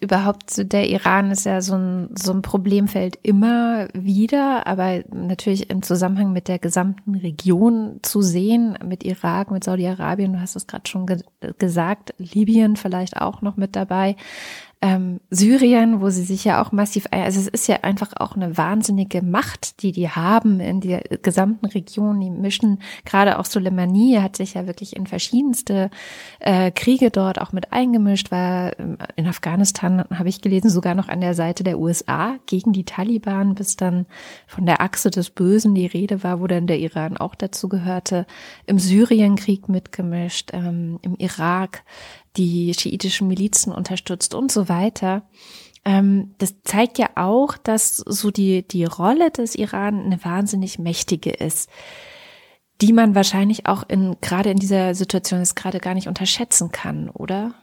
überhaupt 0.01 0.73
der 0.73 0.89
Iran 0.89 1.33
ist 1.33 1.47
ja 1.47 1.61
so 1.61 1.75
ein, 1.75 2.11
so 2.17 2.33
ein 2.33 2.43
Problemfeld 2.43 3.19
immer 3.25 3.89
wieder, 3.93 4.69
aber 4.69 5.03
natürlich 5.13 5.69
im 5.69 5.83
Zusammenhang 5.83 6.33
mit 6.33 6.47
der 6.47 6.61
gesamten 6.61 7.17
Region 7.17 7.99
zu 8.03 8.23
sehen, 8.23 8.79
mit 8.85 9.03
Irak, 9.03 9.51
mit 9.51 9.65
Saudi-Arabien, 9.65 10.33
du 10.33 10.41
hast 10.41 10.55
es 10.55 10.69
gerade 10.69 10.89
schon 10.89 11.07
ge 11.07 11.19
gesagt, 11.59 12.15
Libyen 12.19 12.77
vielleicht 12.77 13.17
auch 13.17 13.43
noch 13.43 13.57
mit 13.57 13.75
dabei 13.75 14.15
ähm, 14.83 15.21
Syrien, 15.29 16.01
wo 16.01 16.09
sie 16.09 16.23
sich 16.23 16.45
ja 16.45 16.63
auch 16.63 16.73
massiv, 16.73 17.07
also 17.11 17.39
es 17.39 17.49
ist 17.49 17.67
ja 17.67 17.81
einfach 17.83 18.13
auch 18.17 18.35
eine 18.35 18.57
wahnsinnige 18.57 19.21
Macht, 19.21 19.83
die 19.83 19.93
die 19.93 20.09
haben 20.09 20.59
in 20.59 20.81
der 20.81 21.03
gesamten 21.23 21.67
Region. 21.67 22.19
Die 22.19 22.31
mischen 22.31 22.81
gerade 23.05 23.39
auch 23.39 23.45
Soleimani 23.45 24.19
hat 24.23 24.37
sich 24.37 24.55
ja 24.55 24.67
wirklich 24.67 24.97
in 24.97 25.07
verschiedenste 25.07 25.91
äh, 26.39 26.71
Kriege 26.71 27.11
dort 27.11 27.39
auch 27.43 27.53
mit 27.53 27.75
eingemischt, 27.75 28.31
war 28.31 28.79
ähm, 28.79 28.97
in 29.17 29.27
Afghanistan, 29.27 30.05
habe 30.15 30.31
ich 30.31 30.41
gelesen, 30.41 30.71
sogar 30.71 30.95
noch 30.95 31.09
an 31.09 31.21
der 31.21 31.35
Seite 31.35 31.63
der 31.63 31.79
USA 31.79 32.37
gegen 32.47 32.73
die 32.73 32.85
Taliban, 32.85 33.55
bis 33.55 33.77
dann 33.77 34.07
von 34.47 34.65
der 34.65 34.81
Achse 34.81 35.11
des 35.11 35.29
Bösen 35.29 35.75
die 35.75 35.87
Rede 35.87 36.25
war, 36.25 36.41
wo 36.41 36.47
dann 36.47 36.67
der 36.67 36.79
Iran 36.79 37.19
auch 37.19 37.35
dazu 37.35 37.69
gehörte, 37.69 38.27
im 38.65 38.79
Syrienkrieg 38.79 39.69
mitgemischt, 39.69 40.53
ähm, 40.55 40.99
im 41.03 41.17
Irak 41.17 41.83
die 42.37 42.75
schiitischen 42.75 43.29
Milizen 43.29 43.73
unterstützt 43.73 44.35
und 44.35 44.53
so 44.53 44.69
weiter. 44.69 45.29
Ähm, 45.85 46.35
das 46.39 46.63
zeigt 46.63 46.99
ja 46.99 47.11
auch, 47.17 47.57
dass 47.57 47.97
so 47.97 48.31
die, 48.31 48.67
die 48.67 48.85
Rolle 48.85 49.31
des 49.31 49.55
Iran 49.55 50.05
eine 50.05 50.25
wahnsinnig 50.25 50.79
mächtige 50.79 51.31
ist, 51.31 51.71
die 52.81 52.93
man 52.93 53.15
wahrscheinlich 53.15 53.67
auch 53.67 53.85
in, 53.89 54.17
gerade 54.21 54.51
in 54.51 54.59
dieser 54.59 54.95
Situation 54.95 55.41
jetzt 55.41 55.57
gerade 55.57 55.81
gar 55.81 55.95
nicht 55.95 56.09
unterschätzen 56.09 56.71
kann, 56.71 57.09
oder? 57.11 57.55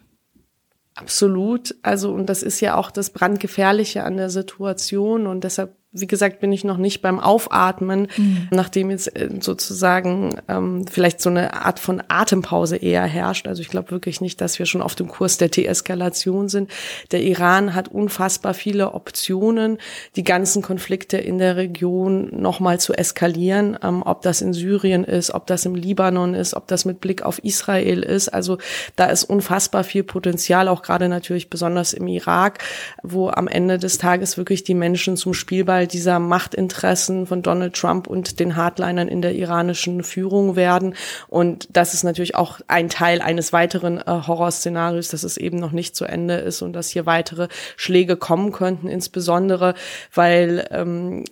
Absolut. 0.97 1.75
Also, 1.83 2.11
und 2.11 2.27
das 2.27 2.41
ist 2.41 2.59
ja 2.59 2.75
auch 2.75 2.89
das 2.89 3.11
Brandgefährliche 3.11 4.03
an 4.03 4.17
der 4.17 4.31
Situation. 4.31 5.27
Und 5.27 5.43
deshalb 5.43 5.76
wie 5.93 6.07
gesagt, 6.07 6.41
bin 6.41 6.51
ich 6.51 6.65
noch 6.65 6.77
nicht 6.77 7.01
beim 7.01 7.19
Aufatmen, 7.19 8.07
mhm. 8.17 8.49
nachdem 8.51 8.89
jetzt 8.89 9.15
äh, 9.15 9.29
sozusagen 9.39 10.35
ähm, 10.49 10.85
vielleicht 10.85 11.21
so 11.21 11.29
eine 11.29 11.53
Art 11.53 11.79
von 11.79 12.03
Atempause 12.09 12.75
eher 12.75 13.05
herrscht. 13.05 13.47
Also 13.47 13.61
ich 13.61 13.69
glaube 13.69 13.91
wirklich 13.91 14.19
nicht, 14.19 14.41
dass 14.41 14.59
wir 14.59 14.65
schon 14.65 14.81
auf 14.81 14.95
dem 14.95 15.07
Kurs 15.07 15.37
der 15.37 15.47
Deeskalation 15.47 16.49
sind. 16.49 16.69
Der 17.11 17.23
Iran 17.23 17.73
hat 17.73 17.87
unfassbar 17.87 18.53
viele 18.53 18.93
Optionen, 18.93 19.77
die 20.17 20.23
ganzen 20.23 20.61
Konflikte 20.61 21.17
in 21.17 21.37
der 21.37 21.55
Region 21.55 22.29
nochmal 22.37 22.81
zu 22.81 22.93
eskalieren, 22.93 23.77
ähm, 23.81 24.03
ob 24.03 24.21
das 24.23 24.41
in 24.41 24.53
Syrien 24.53 25.05
ist, 25.05 25.33
ob 25.33 25.47
das 25.47 25.65
im 25.65 25.73
Libanon 25.73 26.33
ist, 26.33 26.53
ob 26.53 26.67
das 26.67 26.83
mit 26.83 26.99
Blick 26.99 27.23
auf 27.23 27.39
Israel 27.43 28.03
ist. 28.03 28.27
Also 28.27 28.57
da 28.97 29.05
ist 29.05 29.23
unfassbar 29.23 29.85
viel 29.85 30.03
Potenzial, 30.03 30.67
auch 30.67 30.81
gerade 30.81 31.07
natürlich 31.07 31.49
besonders 31.49 31.93
im 31.93 32.07
Irak, 32.07 32.59
wo 33.03 33.29
am 33.29 33.47
Ende 33.47 33.77
des 33.77 33.97
Tages 33.97 34.37
wirklich 34.37 34.65
die 34.65 34.73
Menschen 34.73 35.15
zum 35.15 35.33
Spielball 35.33 35.76
dieser 35.85 36.19
Machtinteressen 36.19 37.27
von 37.27 37.41
Donald 37.41 37.75
Trump 37.75 38.07
und 38.07 38.39
den 38.39 38.55
Hardlinern 38.55 39.07
in 39.07 39.21
der 39.21 39.35
iranischen 39.35 40.03
Führung 40.03 40.55
werden. 40.55 40.95
Und 41.27 41.67
das 41.71 41.93
ist 41.93 42.03
natürlich 42.03 42.35
auch 42.35 42.59
ein 42.67 42.89
Teil 42.89 43.21
eines 43.21 43.53
weiteren 43.53 43.99
äh, 43.99 44.03
Horrorszenarios, 44.05 45.09
dass 45.09 45.23
es 45.23 45.37
eben 45.37 45.59
noch 45.59 45.71
nicht 45.71 45.95
zu 45.95 46.05
Ende 46.05 46.35
ist 46.35 46.61
und 46.61 46.73
dass 46.73 46.89
hier 46.89 47.05
weitere 47.05 47.47
Schläge 47.75 48.17
kommen 48.17 48.51
könnten, 48.51 48.87
insbesondere 48.87 49.73
weil 50.13 50.67
ähm, 50.71 51.25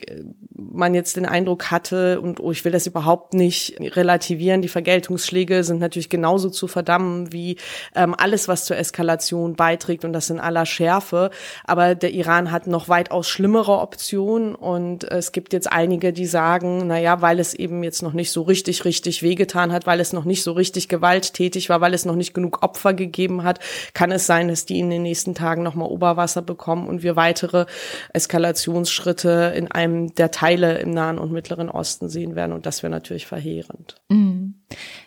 man 0.51 0.93
jetzt 0.93 1.15
den 1.15 1.25
Eindruck 1.25 1.71
hatte, 1.71 2.21
und 2.21 2.39
oh, 2.39 2.51
ich 2.51 2.65
will 2.65 2.71
das 2.71 2.87
überhaupt 2.87 3.33
nicht 3.33 3.77
relativieren, 3.79 4.61
die 4.61 4.67
Vergeltungsschläge 4.67 5.63
sind 5.63 5.79
natürlich 5.79 6.09
genauso 6.09 6.49
zu 6.49 6.67
verdammen 6.67 7.31
wie 7.31 7.57
ähm, 7.95 8.15
alles, 8.17 8.47
was 8.47 8.65
zur 8.65 8.77
Eskalation 8.77 9.55
beiträgt 9.55 10.05
und 10.05 10.13
das 10.13 10.29
in 10.29 10.39
aller 10.39 10.65
Schärfe. 10.65 11.29
Aber 11.63 11.95
der 11.95 12.11
Iran 12.11 12.51
hat 12.51 12.67
noch 12.67 12.89
weitaus 12.89 13.27
schlimmere 13.27 13.79
Optionen 13.79 14.34
und 14.43 15.03
es 15.05 15.31
gibt 15.31 15.53
jetzt 15.53 15.71
einige, 15.71 16.11
die 16.11 16.25
sagen, 16.25 16.87
na 16.87 16.99
ja, 16.99 17.21
weil 17.21 17.39
es 17.39 17.53
eben 17.53 17.83
jetzt 17.83 18.01
noch 18.01 18.11
nicht 18.11 18.31
so 18.31 18.41
richtig, 18.41 18.83
richtig 18.83 19.23
wehgetan 19.23 19.71
hat, 19.71 19.87
weil 19.87 19.99
es 19.99 20.11
noch 20.11 20.25
nicht 20.25 20.43
so 20.43 20.51
richtig 20.51 20.89
gewalttätig 20.89 21.69
war, 21.69 21.79
weil 21.79 21.93
es 21.93 22.03
noch 22.03 22.15
nicht 22.15 22.33
genug 22.33 22.63
Opfer 22.63 22.93
gegeben 22.93 23.43
hat, 23.43 23.59
kann 23.93 24.11
es 24.11 24.25
sein, 24.25 24.47
dass 24.49 24.65
die 24.65 24.79
in 24.79 24.89
den 24.89 25.03
nächsten 25.03 25.35
Tagen 25.35 25.63
nochmal 25.63 25.89
Oberwasser 25.89 26.41
bekommen 26.41 26.87
und 26.87 27.03
wir 27.03 27.15
weitere 27.15 27.65
Eskalationsschritte 28.13 29.53
in 29.55 29.71
einem 29.71 30.13
der 30.15 30.31
Teile 30.31 30.79
im 30.79 30.91
Nahen 30.91 31.17
und 31.17 31.31
Mittleren 31.31 31.69
Osten 31.69 32.09
sehen 32.09 32.35
werden. 32.35 32.51
Und 32.51 32.65
das 32.65 32.83
wäre 32.83 32.91
natürlich 32.91 33.25
verheerend. 33.27 33.95
Mhm. 34.09 34.55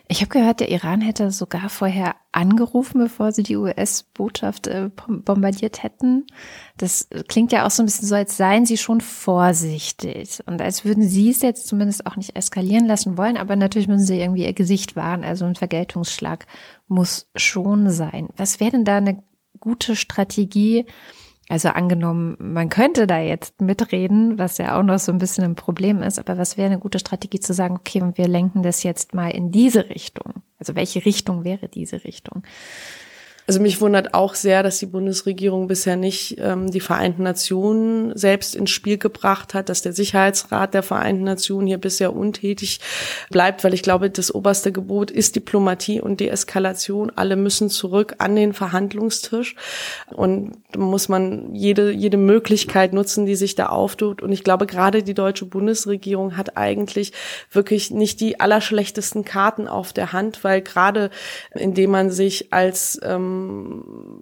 Ich 0.07 0.21
habe 0.21 0.29
gehört, 0.29 0.59
der 0.59 0.69
Iran 0.69 1.01
hätte 1.01 1.29
sogar 1.31 1.69
vorher 1.69 2.15
angerufen, 2.31 2.99
bevor 2.99 3.31
sie 3.31 3.43
die 3.43 3.57
US-Botschaft 3.57 4.67
äh, 4.67 4.89
bombardiert 5.07 5.83
hätten. 5.83 6.25
Das 6.77 7.07
klingt 7.27 7.51
ja 7.51 7.65
auch 7.65 7.71
so 7.71 7.83
ein 7.83 7.85
bisschen 7.85 8.07
so, 8.07 8.15
als 8.15 8.37
seien 8.37 8.65
sie 8.65 8.77
schon 8.77 9.01
vorsichtig 9.01 10.39
und 10.45 10.61
als 10.61 10.85
würden 10.85 11.07
sie 11.07 11.29
es 11.29 11.41
jetzt 11.41 11.67
zumindest 11.67 12.05
auch 12.07 12.15
nicht 12.15 12.35
eskalieren 12.35 12.85
lassen 12.85 13.17
wollen. 13.17 13.37
Aber 13.37 13.55
natürlich 13.55 13.87
müssen 13.87 14.05
sie 14.05 14.19
irgendwie 14.19 14.45
ihr 14.45 14.53
Gesicht 14.53 14.95
wahren. 14.95 15.23
Also 15.23 15.45
ein 15.45 15.55
Vergeltungsschlag 15.55 16.47
muss 16.87 17.29
schon 17.35 17.89
sein. 17.91 18.29
Was 18.35 18.59
wäre 18.59 18.71
denn 18.71 18.85
da 18.85 18.97
eine 18.97 19.23
gute 19.59 19.95
Strategie? 19.95 20.85
Also 21.49 21.69
angenommen, 21.69 22.37
man 22.39 22.69
könnte 22.69 23.07
da 23.07 23.19
jetzt 23.19 23.59
mitreden, 23.59 24.37
was 24.37 24.59
ja 24.59 24.77
auch 24.79 24.83
noch 24.83 24.99
so 24.99 25.11
ein 25.11 25.17
bisschen 25.17 25.43
ein 25.43 25.55
Problem 25.55 26.03
ist, 26.03 26.19
aber 26.19 26.37
was 26.37 26.57
wäre 26.57 26.67
eine 26.67 26.77
gute 26.77 26.99
Strategie 26.99 27.39
zu 27.39 27.55
sagen, 27.55 27.75
okay, 27.75 28.03
wir 28.13 28.27
lenken 28.27 28.61
das 28.61 28.83
jetzt 28.83 29.15
mal 29.15 29.29
in 29.29 29.51
diese 29.51 29.89
Richtung? 29.89 30.43
Also 30.59 30.75
welche 30.75 31.03
Richtung 31.03 31.43
wäre 31.43 31.67
diese 31.67 32.03
Richtung? 32.03 32.43
Also 33.49 33.61
mich 33.61 33.81
wundert 33.81 34.13
auch 34.13 34.35
sehr, 34.35 34.61
dass 34.61 34.77
die 34.77 34.85
Bundesregierung 34.85 35.67
bisher 35.67 35.95
nicht 35.95 36.37
ähm, 36.37 36.69
die 36.69 36.79
Vereinten 36.79 37.23
Nationen 37.23 38.15
selbst 38.15 38.55
ins 38.55 38.69
Spiel 38.69 38.99
gebracht 38.99 39.55
hat, 39.55 39.69
dass 39.69 39.81
der 39.81 39.91
Sicherheitsrat 39.91 40.75
der 40.75 40.83
Vereinten 40.83 41.23
Nationen 41.23 41.65
hier 41.65 41.79
bisher 41.79 42.15
untätig 42.15 42.79
bleibt, 43.31 43.63
weil 43.63 43.73
ich 43.73 43.81
glaube, 43.81 44.11
das 44.11 44.35
oberste 44.35 44.71
Gebot 44.71 45.09
ist 45.09 45.35
Diplomatie 45.35 45.99
und 45.99 46.19
Deeskalation. 46.19 47.11
Alle 47.15 47.35
müssen 47.35 47.71
zurück 47.71 48.13
an 48.19 48.35
den 48.35 48.53
Verhandlungstisch 48.53 49.55
und 50.11 50.51
muss 50.77 51.09
man 51.09 51.55
jede, 51.55 51.89
jede 51.89 52.17
Möglichkeit 52.17 52.93
nutzen, 52.93 53.25
die 53.25 53.35
sich 53.35 53.55
da 53.55 53.69
auftut. 53.69 54.21
Und 54.21 54.31
ich 54.31 54.43
glaube, 54.43 54.67
gerade 54.67 55.01
die 55.01 55.15
deutsche 55.15 55.45
Bundesregierung 55.47 56.37
hat 56.37 56.55
eigentlich 56.55 57.13
wirklich 57.51 57.89
nicht 57.89 58.21
die 58.21 58.39
allerschlechtesten 58.39 59.25
Karten 59.25 59.67
auf 59.67 59.91
der 59.91 60.13
Hand, 60.13 60.43
weil 60.43 60.61
gerade 60.61 61.09
indem 61.55 61.89
man 61.89 62.11
sich 62.11 62.53
als 62.53 62.99
ähm, 63.01 63.38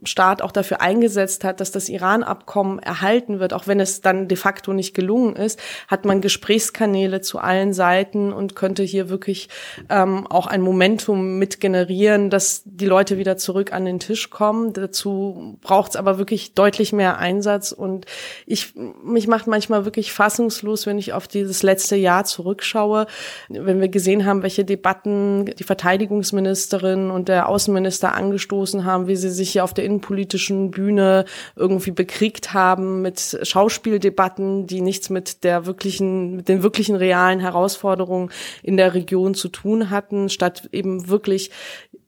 Staat 0.04 0.42
auch 0.42 0.52
dafür 0.52 0.82
eingesetzt 0.82 1.44
hat, 1.44 1.60
dass 1.60 1.72
das 1.72 1.90
Iran-Abkommen 1.90 2.80
erhalten 2.80 3.40
wird, 3.40 3.54
auch 3.54 3.68
wenn 3.68 3.80
es 3.80 4.02
dann 4.02 4.28
de 4.28 4.38
facto 4.38 4.74
nicht 4.74 4.94
gelungen 4.94 5.36
ist, 5.36 5.60
hat 5.88 6.06
man 6.06 6.22
Gesprächskanäle 6.22 7.22
zu 7.22 7.40
allen 7.40 7.74
Seiten 7.74 8.32
und 8.34 8.56
könnte 8.56 8.84
hier 8.84 9.10
wirklich 9.10 9.50
ähm, 9.90 10.28
auch 10.28 10.48
ein 10.48 10.62
Momentum 10.62 11.38
mit 11.40 11.60
generieren, 11.60 12.30
dass 12.30 12.64
die 12.66 12.86
Leute 12.86 13.18
wieder 13.18 13.38
zurück 13.38 13.74
an 13.74 13.86
den 13.86 14.00
Tisch 14.00 14.30
kommen. 14.30 14.74
Dazu 14.74 15.58
braucht 15.62 15.92
es 15.92 15.96
aber 15.96 16.18
wirklich 16.18 16.54
deutlich 16.54 16.94
mehr 16.94 17.18
Einsatz 17.18 17.72
und 17.72 18.06
ich 18.46 18.74
mich 19.04 19.28
macht 19.28 19.48
manchmal 19.48 19.86
wirklich 19.86 20.14
fassungslos, 20.14 20.86
wenn 20.86 20.98
ich 20.98 21.14
auf 21.14 21.28
dieses 21.28 21.64
letzte 21.64 21.96
Jahr 21.96 22.26
zurückschaue, 22.26 23.08
wenn 23.50 23.82
wir 23.82 23.90
gesehen 23.90 24.26
haben, 24.26 24.44
welche 24.44 24.66
Debatten 24.66 25.46
die 25.46 25.64
Verteidigungsministerin 25.64 27.10
und 27.10 27.30
der 27.30 27.50
Außenminister 27.50 28.14
angestoßen 28.14 28.86
haben, 28.86 29.07
wie 29.08 29.16
sie 29.16 29.30
sich 29.30 29.52
hier 29.52 29.64
auf 29.64 29.74
der 29.74 29.86
innenpolitischen 29.86 30.72
Bühne 30.72 31.26
irgendwie 31.56 31.92
bekriegt 31.92 32.54
haben 32.54 33.02
mit 33.02 33.40
Schauspieldebatten, 33.42 34.68
die 34.68 34.82
nichts 34.82 35.10
mit 35.10 35.44
der 35.44 35.66
wirklichen, 35.66 36.36
mit 36.36 36.48
den 36.50 36.64
wirklichen 36.64 36.96
realen 36.96 37.40
Herausforderungen 37.40 38.30
in 38.64 38.78
der 38.78 38.94
Region 38.94 39.34
zu 39.34 39.50
tun 39.50 39.90
hatten, 39.90 40.30
statt 40.30 40.70
eben 40.72 41.08
wirklich 41.08 41.52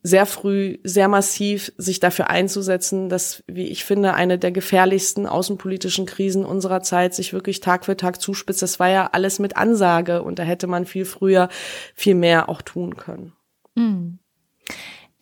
sehr 0.02 0.24
früh, 0.24 0.78
sehr 0.82 1.08
massiv 1.08 1.72
sich 1.76 2.00
dafür 2.00 2.30
einzusetzen, 2.30 3.08
dass, 3.08 3.44
wie 3.46 3.66
ich 3.66 3.84
finde, 3.84 4.14
eine 4.14 4.38
der 4.38 4.50
gefährlichsten 4.50 5.26
außenpolitischen 5.26 6.06
Krisen 6.06 6.44
unserer 6.44 6.82
Zeit 6.82 7.14
sich 7.14 7.32
wirklich 7.32 7.60
Tag 7.60 7.84
für 7.84 7.96
Tag 7.96 8.20
zuspitzt. 8.20 8.62
Das 8.62 8.80
war 8.80 8.88
ja 8.88 9.10
alles 9.12 9.38
mit 9.38 9.56
Ansage 9.56 10.22
und 10.22 10.38
da 10.38 10.42
hätte 10.42 10.66
man 10.66 10.86
viel 10.86 11.04
früher 11.04 11.48
viel 11.94 12.14
mehr 12.14 12.48
auch 12.48 12.62
tun 12.62 12.96
können. 12.96 13.32
Mhm. 13.74 14.18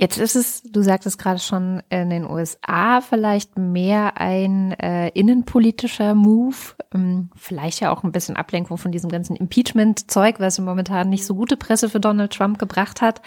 Jetzt 0.00 0.16
ist 0.16 0.36
es, 0.36 0.62
du 0.62 0.82
sagtest 0.82 1.18
gerade 1.18 1.40
schon, 1.40 1.82
in 1.88 2.08
den 2.08 2.24
USA 2.24 3.00
vielleicht 3.00 3.58
mehr 3.58 4.16
ein 4.20 4.70
äh, 4.74 5.08
innenpolitischer 5.08 6.14
Move, 6.14 6.54
ähm, 6.94 7.30
vielleicht 7.34 7.80
ja 7.80 7.90
auch 7.90 8.04
ein 8.04 8.12
bisschen 8.12 8.36
Ablenkung 8.36 8.78
von 8.78 8.92
diesem 8.92 9.10
ganzen 9.10 9.34
Impeachment-Zeug, 9.34 10.38
was 10.38 10.60
momentan 10.60 11.08
nicht 11.08 11.26
so 11.26 11.34
gute 11.34 11.56
Presse 11.56 11.88
für 11.88 11.98
Donald 11.98 12.32
Trump 12.32 12.60
gebracht 12.60 13.02
hat. 13.02 13.22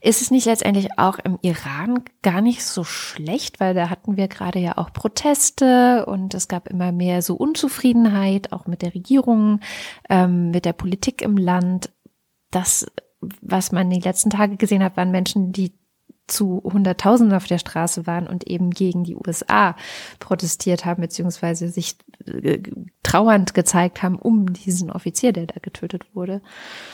Ist 0.00 0.20
es 0.20 0.32
nicht 0.32 0.46
letztendlich 0.46 0.98
auch 0.98 1.20
im 1.20 1.38
Iran 1.42 2.02
gar 2.22 2.40
nicht 2.40 2.64
so 2.64 2.82
schlecht, 2.82 3.60
weil 3.60 3.74
da 3.74 3.88
hatten 3.88 4.16
wir 4.16 4.26
gerade 4.26 4.58
ja 4.58 4.76
auch 4.76 4.92
Proteste 4.92 6.04
und 6.06 6.34
es 6.34 6.48
gab 6.48 6.68
immer 6.68 6.90
mehr 6.90 7.22
so 7.22 7.36
Unzufriedenheit, 7.36 8.52
auch 8.52 8.66
mit 8.66 8.82
der 8.82 8.92
Regierung, 8.92 9.60
ähm, 10.10 10.50
mit 10.50 10.64
der 10.64 10.72
Politik 10.72 11.22
im 11.22 11.36
Land. 11.36 11.92
Das 12.50 12.86
was 13.40 13.72
man 13.72 13.90
die 13.90 14.00
letzten 14.00 14.30
Tage 14.30 14.56
gesehen 14.56 14.82
hat, 14.82 14.96
waren 14.96 15.10
Menschen, 15.10 15.50
die 15.50 15.72
zu 16.28 16.62
Hunderttausenden 16.64 17.36
auf 17.36 17.46
der 17.46 17.58
Straße 17.58 18.06
waren 18.06 18.26
und 18.26 18.46
eben 18.46 18.70
gegen 18.70 19.04
die 19.04 19.16
USA 19.16 19.74
protestiert 20.20 20.84
haben, 20.84 21.00
beziehungsweise 21.00 21.68
sich 21.68 21.96
äh, 22.26 22.60
trauernd 23.02 23.54
gezeigt 23.54 24.02
haben 24.02 24.18
um 24.18 24.52
diesen 24.52 24.90
Offizier, 24.90 25.32
der 25.32 25.46
da 25.46 25.56
getötet 25.60 26.04
wurde. 26.14 26.42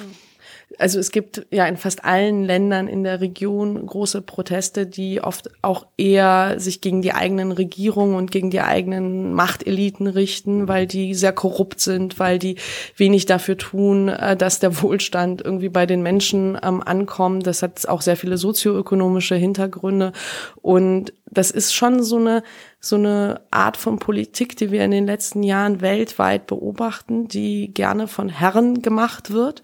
Mhm 0.01 0.34
also 0.79 0.99
es 0.99 1.11
gibt 1.11 1.47
ja 1.51 1.67
in 1.67 1.77
fast 1.77 2.05
allen 2.05 2.45
Ländern 2.45 2.89
in 2.89 3.05
der 3.05 3.21
Region 3.21 3.87
große 3.87 4.23
Proteste, 4.23 4.87
die 4.87 5.21
oft 5.21 5.51
auch 5.63 5.87
eher 5.97 6.59
sich 6.59 6.81
gegen 6.81 7.03
die 7.03 7.13
eigenen 7.13 7.53
Regierungen 7.53 8.17
und 8.17 8.31
gegen 8.31 8.51
die 8.51 8.61
eigenen 8.61 9.35
Machteliten 9.35 10.07
richten, 10.07 10.69
weil 10.69 10.87
die 10.87 11.15
sehr 11.15 11.33
korrupt 11.33 11.81
sind, 11.81 12.19
weil 12.19 12.39
die 12.39 12.57
wenig 12.97 13.27
dafür 13.27 13.57
tun, 13.57 14.09
äh, 14.09 14.37
dass 14.37 14.59
der 14.59 14.83
Wohlstand 14.83 15.43
irgendwie 15.43 15.69
bei 15.69 15.87
den 15.87 16.03
Menschen 16.03 16.59
ähm, 16.63 16.83
ankommt. 16.83 17.47
Das 17.47 17.63
hat 17.63 17.87
auch 17.89 18.03
sehr 18.03 18.17
viele 18.17 18.39
sozioökonomische 18.39 19.37
Hintergründe 19.37 20.13
und 20.61 21.13
das 21.35 21.51
ist 21.51 21.75
schon 21.75 22.03
so 22.03 22.17
eine 22.17 22.43
so 22.85 22.97
eine 22.97 23.41
Art 23.51 23.79
von 23.79 23.99
Politik, 23.99 24.57
die 24.57 24.71
wir 24.71 24.85
in 24.85 24.91
den 24.91 25.07
letzten 25.07 25.43
Jahren 25.43 25.81
weltweit 25.81 26.47
beobachten, 26.47 27.29
die 27.29 27.73
gerne 27.73 28.09
von 28.09 28.29
Herren 28.29 28.83
gemacht 28.83 29.31
wird. 29.31 29.63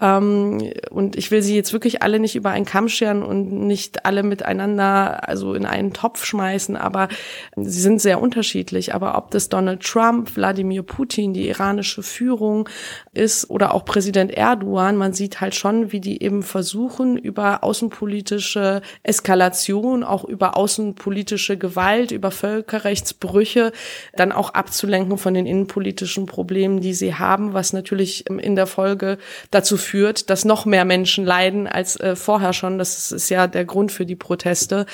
Ähm, 0.00 0.72
und 0.90 1.14
ich 1.16 1.30
will 1.30 1.42
sie 1.42 1.54
jetzt 1.54 1.74
wirklich 1.74 2.02
alle 2.02 2.18
nicht 2.18 2.34
über 2.34 2.50
einen 2.50 2.64
Kamm 2.64 2.88
scheren 2.88 3.22
und 3.22 3.52
nicht 3.52 4.06
alle 4.06 4.22
miteinander 4.22 5.28
also 5.28 5.54
in 5.54 5.66
einen 5.66 5.92
Topf 5.92 6.24
schmeißen, 6.24 6.76
aber 6.76 7.08
sie 7.54 7.80
sind 7.80 8.00
sehr 8.00 8.20
unterschiedlich. 8.20 8.94
Aber 8.94 9.18
ob 9.18 9.30
das 9.30 9.50
Donald 9.50 9.82
Trump, 9.82 10.34
Wladimir 10.34 10.82
Putin, 10.82 11.34
die 11.34 11.48
iranische 11.48 12.02
Führung 12.02 12.68
ist 13.12 13.50
oder 13.50 13.74
auch 13.74 13.84
Präsident 13.84 14.32
Erdogan, 14.32 14.96
man 14.96 15.12
sieht 15.12 15.40
halt 15.42 15.54
schon, 15.54 15.92
wie 15.92 16.00
die 16.00 16.22
eben 16.22 16.42
versuchen, 16.42 17.18
über 17.18 17.62
außenpolitische 17.62 18.80
Eskalation, 19.02 20.02
auch 20.02 20.24
über 20.24 20.56
außenpolitische 20.56 21.03
Gewalt, 21.10 22.10
über 22.10 22.30
Völker 22.30 22.64
Völkerrechtsbrüche 22.74 23.72
dann 24.14 24.32
auch 24.32 24.50
abzulenken 24.50 25.18
von 25.18 25.34
den 25.34 25.46
innenpolitischen 25.46 26.26
Problemen, 26.26 26.80
die 26.80 26.94
sie 26.94 27.14
haben, 27.14 27.52
was 27.52 27.72
natürlich 27.72 28.28
in 28.28 28.56
der 28.56 28.66
Folge 28.66 29.18
dazu 29.50 29.76
führt, 29.76 30.30
dass 30.30 30.44
noch 30.44 30.66
mehr 30.66 30.84
Menschen 30.84 31.24
leiden 31.24 31.66
als 31.66 31.96
äh, 31.96 32.16
vorher 32.16 32.52
schon. 32.52 32.78
Das 32.78 33.12
ist 33.12 33.28
ja 33.28 33.46
der 33.46 33.64
Grund 33.64 33.92
für 33.92 34.06
die 34.06 34.16
Proteste. 34.16 34.86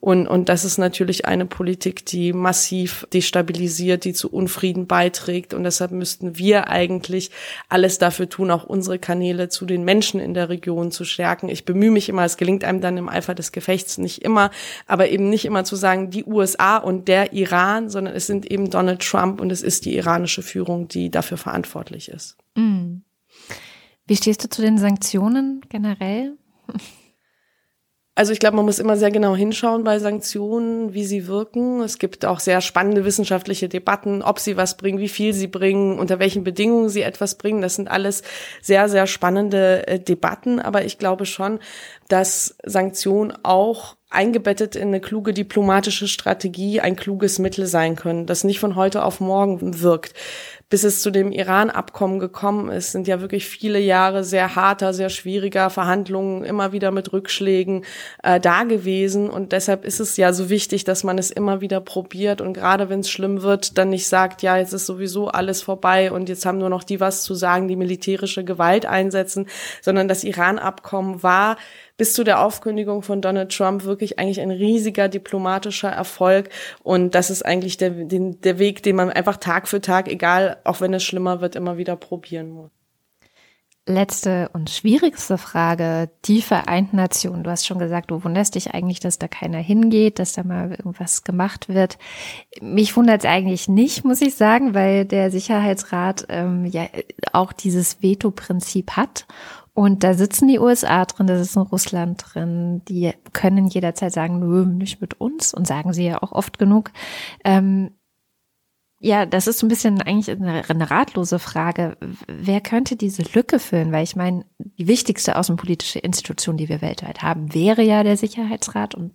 Und, 0.00 0.26
und 0.26 0.48
das 0.48 0.64
ist 0.64 0.78
natürlich 0.78 1.26
eine 1.26 1.46
Politik, 1.46 2.04
die 2.06 2.32
massiv 2.32 3.06
destabilisiert, 3.12 4.04
die 4.04 4.12
zu 4.12 4.30
Unfrieden 4.30 4.86
beiträgt. 4.86 5.54
Und 5.54 5.64
deshalb 5.64 5.90
müssten 5.90 6.38
wir 6.38 6.68
eigentlich 6.68 7.30
alles 7.68 7.98
dafür 7.98 8.28
tun, 8.28 8.50
auch 8.50 8.64
unsere 8.64 8.98
Kanäle 8.98 9.48
zu 9.48 9.66
den 9.66 9.84
Menschen 9.84 10.20
in 10.20 10.34
der 10.34 10.48
Region 10.48 10.90
zu 10.90 11.04
stärken. 11.04 11.48
Ich 11.48 11.64
bemühe 11.64 11.90
mich 11.90 12.08
immer, 12.08 12.24
es 12.24 12.36
gelingt 12.36 12.64
einem 12.64 12.80
dann 12.80 12.96
im 12.96 13.08
Eifer 13.08 13.34
des 13.34 13.52
Gefechts 13.52 13.98
nicht 13.98 14.22
immer, 14.22 14.50
aber 14.86 15.08
eben 15.08 15.28
nicht 15.28 15.44
immer 15.44 15.57
zu 15.64 15.76
sagen, 15.76 16.10
die 16.10 16.24
USA 16.24 16.76
und 16.78 17.08
der 17.08 17.32
Iran, 17.32 17.88
sondern 17.90 18.14
es 18.14 18.26
sind 18.26 18.50
eben 18.50 18.70
Donald 18.70 19.00
Trump 19.00 19.40
und 19.40 19.50
es 19.50 19.62
ist 19.62 19.84
die 19.84 19.96
iranische 19.96 20.42
Führung, 20.42 20.88
die 20.88 21.10
dafür 21.10 21.36
verantwortlich 21.36 22.08
ist. 22.08 22.36
Mm. 22.54 22.98
Wie 24.06 24.16
stehst 24.16 24.42
du 24.42 24.48
zu 24.48 24.62
den 24.62 24.78
Sanktionen 24.78 25.60
generell? 25.68 26.36
Also 28.18 28.32
ich 28.32 28.40
glaube, 28.40 28.56
man 28.56 28.64
muss 28.64 28.80
immer 28.80 28.96
sehr 28.96 29.12
genau 29.12 29.36
hinschauen 29.36 29.84
bei 29.84 30.00
Sanktionen, 30.00 30.92
wie 30.92 31.04
sie 31.04 31.28
wirken. 31.28 31.82
Es 31.82 32.00
gibt 32.00 32.24
auch 32.24 32.40
sehr 32.40 32.60
spannende 32.60 33.04
wissenschaftliche 33.04 33.68
Debatten, 33.68 34.22
ob 34.22 34.40
sie 34.40 34.56
was 34.56 34.76
bringen, 34.76 34.98
wie 34.98 35.08
viel 35.08 35.32
sie 35.32 35.46
bringen, 35.46 36.00
unter 36.00 36.18
welchen 36.18 36.42
Bedingungen 36.42 36.88
sie 36.88 37.02
etwas 37.02 37.36
bringen. 37.36 37.62
Das 37.62 37.76
sind 37.76 37.88
alles 37.88 38.24
sehr, 38.60 38.88
sehr 38.88 39.06
spannende 39.06 39.86
äh, 39.86 40.00
Debatten. 40.00 40.58
Aber 40.58 40.84
ich 40.84 40.98
glaube 40.98 41.26
schon, 41.26 41.60
dass 42.08 42.56
Sanktionen 42.64 43.32
auch 43.44 43.94
eingebettet 44.10 44.74
in 44.74 44.88
eine 44.88 45.00
kluge 45.00 45.32
diplomatische 45.32 46.08
Strategie 46.08 46.80
ein 46.80 46.96
kluges 46.96 47.38
Mittel 47.38 47.66
sein 47.66 47.94
können, 47.94 48.26
das 48.26 48.42
nicht 48.42 48.58
von 48.58 48.74
heute 48.74 49.04
auf 49.04 49.20
morgen 49.20 49.80
wirkt 49.80 50.14
bis 50.70 50.84
es 50.84 51.00
zu 51.00 51.10
dem 51.10 51.32
Iran-Abkommen 51.32 52.18
gekommen 52.18 52.70
ist, 52.70 52.92
sind 52.92 53.08
ja 53.08 53.20
wirklich 53.20 53.46
viele 53.46 53.78
Jahre 53.78 54.22
sehr 54.22 54.54
harter, 54.54 54.92
sehr 54.92 55.08
schwieriger 55.08 55.70
Verhandlungen, 55.70 56.44
immer 56.44 56.72
wieder 56.72 56.90
mit 56.90 57.12
Rückschlägen 57.12 57.84
äh, 58.22 58.38
da 58.38 58.64
gewesen. 58.64 59.30
Und 59.30 59.52
deshalb 59.52 59.84
ist 59.86 59.98
es 59.98 60.16
ja 60.18 60.32
so 60.32 60.50
wichtig, 60.50 60.84
dass 60.84 61.04
man 61.04 61.16
es 61.16 61.30
immer 61.30 61.62
wieder 61.62 61.80
probiert 61.80 62.40
und 62.40 62.52
gerade 62.52 62.90
wenn 62.90 63.00
es 63.00 63.10
schlimm 63.10 63.42
wird, 63.42 63.78
dann 63.78 63.88
nicht 63.88 64.06
sagt, 64.06 64.42
ja, 64.42 64.58
jetzt 64.58 64.74
ist 64.74 64.86
sowieso 64.86 65.28
alles 65.28 65.62
vorbei 65.62 66.12
und 66.12 66.28
jetzt 66.28 66.44
haben 66.44 66.58
nur 66.58 66.68
noch 66.68 66.84
die 66.84 67.00
was 67.00 67.22
zu 67.22 67.34
sagen, 67.34 67.68
die 67.68 67.76
militärische 67.76 68.44
Gewalt 68.44 68.84
einsetzen, 68.84 69.46
sondern 69.80 70.06
das 70.08 70.22
Iran-Abkommen 70.24 71.22
war 71.22 71.56
bis 71.98 72.14
zu 72.14 72.22
der 72.22 72.40
Aufkündigung 72.40 73.02
von 73.02 73.20
Donald 73.20 73.54
Trump 73.54 73.84
wirklich 73.84 74.18
eigentlich 74.18 74.40
ein 74.40 74.52
riesiger 74.52 75.08
diplomatischer 75.08 75.90
Erfolg. 75.90 76.48
Und 76.84 77.16
das 77.16 77.28
ist 77.28 77.44
eigentlich 77.44 77.76
der, 77.76 77.90
den, 77.90 78.40
der 78.40 78.60
Weg, 78.60 78.84
den 78.84 78.96
man 78.96 79.10
einfach 79.10 79.36
Tag 79.36 79.66
für 79.66 79.80
Tag, 79.80 80.08
egal, 80.08 80.57
auch 80.64 80.80
wenn 80.80 80.94
es 80.94 81.04
schlimmer 81.04 81.40
wird, 81.40 81.56
immer 81.56 81.76
wieder 81.76 81.96
probieren 81.96 82.50
muss. 82.50 82.70
Letzte 83.86 84.50
und 84.52 84.68
schwierigste 84.68 85.38
Frage. 85.38 86.10
Die 86.26 86.42
Vereinten 86.42 86.96
Nationen. 86.96 87.42
Du 87.42 87.50
hast 87.50 87.66
schon 87.66 87.78
gesagt, 87.78 88.10
du 88.10 88.22
wunderst 88.22 88.54
dich 88.54 88.74
eigentlich, 88.74 89.00
dass 89.00 89.18
da 89.18 89.28
keiner 89.28 89.58
hingeht, 89.58 90.18
dass 90.18 90.34
da 90.34 90.42
mal 90.42 90.72
irgendwas 90.72 91.24
gemacht 91.24 91.70
wird. 91.70 91.96
Mich 92.60 92.94
wundert 92.96 93.24
es 93.24 93.30
eigentlich 93.30 93.66
nicht, 93.66 94.04
muss 94.04 94.20
ich 94.20 94.34
sagen, 94.34 94.74
weil 94.74 95.06
der 95.06 95.30
Sicherheitsrat 95.30 96.26
ähm, 96.28 96.66
ja 96.66 96.86
auch 97.32 97.54
dieses 97.54 98.02
Veto-Prinzip 98.02 98.90
hat 98.90 99.26
und 99.78 100.02
da 100.02 100.14
sitzen 100.14 100.48
die 100.48 100.58
USA 100.58 101.04
drin, 101.04 101.28
da 101.28 101.38
sitzen 101.38 101.60
Russland 101.60 102.24
drin, 102.34 102.82
die 102.88 103.12
können 103.32 103.68
jederzeit 103.68 104.12
sagen, 104.12 104.40
nö, 104.40 104.66
nicht 104.66 105.00
mit 105.00 105.20
uns 105.20 105.54
und 105.54 105.68
sagen 105.68 105.92
sie 105.92 106.04
ja 106.04 106.20
auch 106.20 106.32
oft 106.32 106.58
genug. 106.58 106.90
Ähm, 107.44 107.92
ja, 109.00 109.26
das 109.26 109.46
ist 109.46 109.58
so 109.58 109.66
ein 109.66 109.68
bisschen 109.68 110.02
eigentlich 110.02 110.30
eine, 110.30 110.68
eine 110.68 110.90
ratlose 110.90 111.38
Frage. 111.38 111.96
Wer 112.26 112.60
könnte 112.60 112.96
diese 112.96 113.22
Lücke 113.32 113.60
füllen? 113.60 113.92
Weil 113.92 114.02
ich 114.02 114.16
meine, 114.16 114.44
die 114.58 114.88
wichtigste 114.88 115.36
außenpolitische 115.36 116.00
Institution, 116.00 116.56
die 116.56 116.68
wir 116.68 116.82
weltweit 116.82 117.22
haben, 117.22 117.54
wäre 117.54 117.82
ja 117.82 118.02
der 118.02 118.16
Sicherheitsrat 118.16 118.94
und 118.94 119.14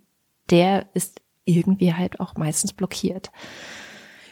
der 0.50 0.86
ist 0.94 1.20
irgendwie 1.44 1.92
halt 1.92 2.20
auch 2.20 2.34
meistens 2.36 2.72
blockiert. 2.72 3.30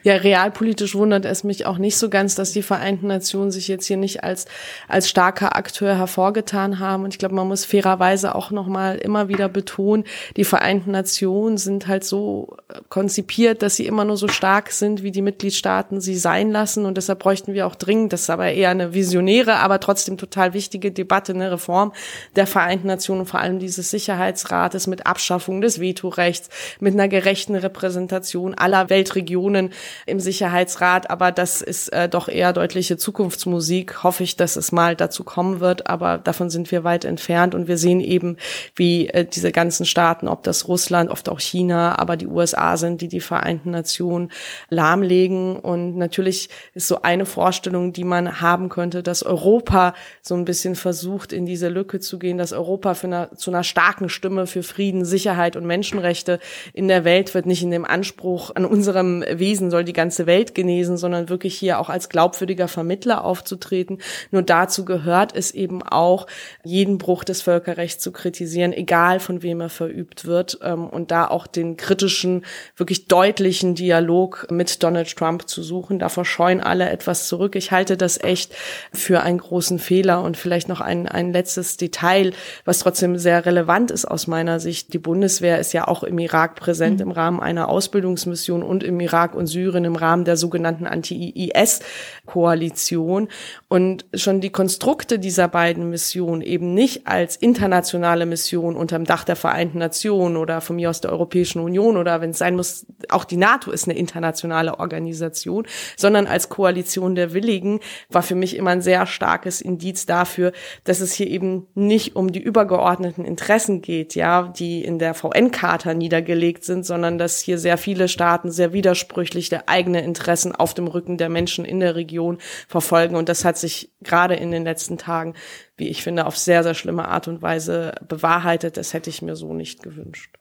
Ja, 0.05 0.17
realpolitisch 0.17 0.97
wundert 0.97 1.25
es 1.25 1.45
mich 1.45 1.65
auch 1.65 1.79
nicht 1.79 1.97
so 1.97 2.11
ganz, 2.11 2.35
dass 2.35 2.53
die 2.53 2.63
Vereinten 2.63 3.07
Nationen 3.07 3.53
sich 3.53 3.69
jetzt 3.69 3.87
hier 3.87 3.97
nicht 3.97 4.25
als, 4.25 4.47
als 4.89 5.09
starker 5.09 5.55
Akteur 5.55 5.97
hervorgetan 5.97 6.81
haben. 6.81 7.05
Und 7.05 7.15
ich 7.15 7.19
glaube, 7.19 7.37
man 7.37 7.47
muss 7.47 7.65
fairerweise 7.65 8.35
auch 8.35 8.51
nochmal 8.51 8.99
immer 8.99 9.29
wieder 9.29 9.49
betonen, 9.49 10.05
die 10.37 10.45
Vereinten 10.45 10.91
Nationen 10.91 11.57
sind 11.57 11.87
halt 11.87 12.03
so 12.03 12.57
konzipiert, 12.89 13.63
dass 13.63 13.77
sie 13.77 13.87
immer 13.87 14.05
nur 14.05 14.17
so 14.17 14.27
stark 14.27 14.73
sind, 14.73 15.05
wie 15.05 15.13
die 15.13 15.23
Mitgliedstaaten 15.23 16.01
sie 16.01 16.17
sein 16.17 16.51
lassen. 16.51 16.85
Und 16.85 16.97
deshalb 16.97 17.21
bräuchten 17.21 17.55
wir 17.55 17.69
auch 17.69 17.77
dringend, 17.77 18.13
das 18.13 18.23
ist 18.23 18.31
aber 18.31 18.51
eher 18.51 18.71
eine 18.71 18.95
visionäre, 18.95 19.57
aber 19.57 19.79
trotzdem 19.79 20.17
total 20.17 20.53
wichtige 20.53 20.91
Debatte, 20.91 21.33
eine 21.33 21.53
Reform 21.53 21.93
der 22.35 22.49
Vereinten 22.49 22.89
Nationen, 22.89 23.25
vor 23.25 23.41
allem 23.41 23.61
dieses 23.61 23.91
Sicherheitsrates 23.91 24.89
mit 24.89 25.07
Abschaffung 25.07 25.61
des 25.61 25.81
Vetorechts, 25.81 26.49
mit 26.81 26.95
einer 26.95 27.09
gerechten 27.09 27.55
Repräsentation 27.55 28.55
aller 28.55 28.91
Weltregionen 28.91 29.71
im 30.07 30.21
Sicherheitsrat, 30.21 31.11
aber 31.11 31.33
das 31.33 31.63
ist 31.63 31.93
äh, 31.93 32.09
doch 32.09 32.29
eher 32.29 32.53
deutliche 32.53 32.97
Zukunftsmusik. 32.97 34.03
Hoffe 34.03 34.23
ich, 34.23 34.37
dass 34.37 34.57
es 34.57 34.73
mal 34.73 34.97
dazu 34.97 35.25
kommen 35.25 35.61
wird, 35.61 35.89
aber 35.89 36.19
davon 36.19 36.51
sind 36.51 36.71
wir 36.71 36.85
weit 36.85 37.05
entfernt 37.05 37.55
und 37.55 37.69
wir 37.69 37.79
sehen 37.79 38.01
eben, 38.01 38.37
wie 38.75 39.09
äh, 39.09 39.25
diese 39.25 39.53
ganzen 39.53 39.87
Staaten, 39.87 40.29
ob 40.29 40.43
das 40.43 40.69
Russland, 40.69 41.11
oft 41.11 41.29
auch 41.29 41.41
China, 41.41 41.99
aber 41.99 42.17
die 42.17 42.27
USA 42.27 42.77
sind, 42.77 43.01
die 43.01 43.09
die 43.09 43.21
Vereinten 43.21 43.71
Nationen 43.71 44.31
lahmlegen 44.71 45.57
und 45.57 45.97
natürlich 45.97 46.49
ist 46.75 46.89
so 46.89 47.03
eine 47.03 47.27
Vorstellung, 47.27 47.93
die 47.93 48.05
man 48.05 48.41
haben 48.41 48.69
könnte, 48.69 49.03
dass 49.03 49.23
Europa 49.23 49.95
so 50.21 50.35
ein 50.35 50.45
bisschen 50.45 50.75
versucht, 50.75 51.33
in 51.33 51.47
diese 51.47 51.69
Lücke 51.69 52.01
zu 52.01 52.19
gehen, 52.19 52.39
dass 52.39 52.53
Europa 52.53 52.95
für 52.95 53.07
eine, 53.07 53.31
zu 53.37 53.51
einer 53.51 53.65
starken 53.65 54.09
Stimme 54.09 54.47
für 54.47 54.63
Frieden, 54.63 55.05
Sicherheit 55.05 55.57
und 55.57 55.67
Menschenrechte 55.67 56.39
in 56.73 56.89
der 56.89 57.05
Welt 57.05 57.35
wird, 57.35 57.47
nicht 57.47 57.63
in 57.63 57.71
dem 57.71 57.85
Anspruch 57.85 58.55
an 58.55 58.65
unserem 58.65 59.25
Wesen 59.29 59.71
soll 59.71 59.82
soll 59.83 59.85
die 59.85 59.93
ganze 59.93 60.27
Welt 60.27 60.55
genesen, 60.55 60.97
sondern 60.97 61.29
wirklich 61.29 61.59
hier 61.59 61.81
auch 61.81 61.89
als 61.89 62.09
glaubwürdiger 62.09 62.69
Vermittler 62.69 63.25
aufzutreten. 63.25 63.99
Nur 64.31 64.43
dazu 64.43 64.85
gehört 64.85 65.35
es 65.35 65.51
eben 65.51 65.83
auch, 65.83 66.27
jeden 66.65 66.99
Bruch 66.99 67.25
des 67.25 67.43
Völkerrechts 67.43 68.03
zu 68.03 68.13
kritisieren, 68.13 68.73
egal 68.73 69.19
von 69.19 69.43
wem 69.43 69.61
er 69.61 69.69
verübt 69.69 70.25
wird, 70.25 70.59
ähm, 70.63 70.87
und 70.87 71.11
da 71.11 71.27
auch 71.27 71.47
den 71.47 71.77
kritischen, 71.77 72.45
wirklich 72.77 73.09
deutlichen 73.09 73.75
Dialog 73.75 74.47
mit 74.51 74.83
Donald 74.83 75.17
Trump 75.17 75.49
zu 75.49 75.63
suchen. 75.63 75.99
Davor 75.99 76.25
scheuen 76.25 76.61
alle 76.61 76.89
etwas 76.89 77.27
zurück. 77.27 77.57
Ich 77.57 77.73
halte 77.73 77.97
das 77.97 78.23
echt 78.23 78.55
für 78.93 79.23
einen 79.23 79.39
großen 79.39 79.79
Fehler 79.79 80.23
und 80.23 80.37
vielleicht 80.37 80.69
noch 80.69 80.81
ein, 80.81 81.09
ein 81.09 81.33
letztes 81.33 81.77
Detail, 81.77 82.33
was 82.65 82.79
trotzdem 82.79 83.19
sehr 83.19 83.45
relevant 83.45 83.91
ist 83.91 84.05
aus 84.05 84.27
meiner 84.27 84.61
Sicht. 84.61 84.93
Die 84.93 84.99
Bundeswehr 84.99 85.59
ist 85.59 85.73
ja 85.73 85.89
auch 85.89 86.05
im 86.05 86.19
Irak 86.19 86.55
präsent 86.55 86.97
mhm. 87.01 87.07
im 87.07 87.11
Rahmen 87.11 87.41
einer 87.41 87.69
Ausbildungsmission 87.69 88.63
und 88.63 88.85
im 88.85 89.01
Irak 89.01 89.35
und 89.35 89.47
Syrien 89.47 89.72
Syrien 89.73 89.85
im 89.85 89.97
Rahmen 89.97 90.25
der 90.25 90.37
sogenannten 90.37 90.87
Anti-IS-Koalition. 90.87 93.27
Und 93.69 94.05
schon 94.15 94.41
die 94.41 94.51
Konstrukte 94.51 95.19
dieser 95.19 95.49
beiden 95.49 95.91
Missionen 95.91 96.43
eben 96.43 96.75
nicht 96.75 97.07
als 97.07 97.35
internationale 97.37 98.27
Mission 98.27 98.77
unterm 98.77 99.05
Dach 99.05 99.25
der 99.25 99.37
Vereinten 99.37 99.79
Nationen 99.79 100.37
oder 100.37 100.61
von 100.61 100.77
mir 100.77 100.91
aus 100.91 101.01
der 101.01 101.11
Europäischen 101.13 101.61
Union 101.61 101.97
oder 101.97 102.21
wenn 102.21 102.31
es 102.31 102.39
sein 102.39 102.55
muss, 102.57 102.85
auch 103.09 103.25
die 103.25 103.39
NATO 103.39 103.71
ist 103.71 103.89
eine 103.89 103.97
internationale 103.97 104.79
Organisation, 104.79 105.67
sondern 105.97 106.27
als 106.27 106.51
Koalition 106.51 107.15
der 107.15 107.33
Willigen 107.33 107.81
war 108.11 108.23
für 108.23 108.35
mich 108.35 108.57
immer 108.57 108.71
ein 108.71 108.83
sehr 108.83 109.07
starkes 109.07 109.63
Indiz 109.63 110.07
dafür, 110.07 110.53
dass 110.85 111.01
es 111.01 111.13
hier 111.13 111.29
eben 111.29 111.69
nicht 111.75 112.17
um 112.17 112.33
die 112.33 112.43
übergeordneten 112.43 113.25
Interessen 113.25 113.83
geht, 113.83 114.15
ja, 114.15 114.53
die 114.57 114.83
in 114.85 114.99
der 114.99 115.15
VN-Charta 115.15 115.95
niedergelegt 115.95 116.65
sind, 116.65 116.85
sondern 116.85 117.19
dass 117.19 117.41
hier 117.41 117.59
sehr 117.59 117.79
viele 117.79 118.09
Staaten 118.09 118.51
sehr 118.51 118.73
widersprüchlich 118.73 119.49
der 119.49 119.62
eigene 119.69 120.03
Interessen 120.03 120.55
auf 120.55 120.75
dem 120.75 120.87
Rücken 120.87 121.19
der 121.19 121.29
Menschen 121.29 121.65
in 121.65 121.81
der 121.81 121.95
Region 121.95 122.39
verfolgen. 122.69 123.17
Und 123.17 123.29
das 123.29 123.45
hat 123.45 123.59
sich 123.59 123.91
gerade 124.01 124.35
in 124.35 124.51
den 124.51 124.65
letzten 124.65 124.99
Tagen, 124.99 125.35
wie 125.77 125.89
ich 125.89 126.03
finde, 126.03 126.27
auf 126.27 126.37
sehr, 126.37 126.63
sehr 126.63 126.75
schlimme 126.75 127.09
Art 127.09 127.29
und 127.29 127.43
Weise 127.43 127.95
bewahrheitet. 128.07 128.77
Das 128.77 128.95
hätte 128.95 129.11
ich 129.11 129.23
mir 129.23 129.37
so 129.37 129.53
nicht 129.53 129.83
gewünscht. 129.83 130.37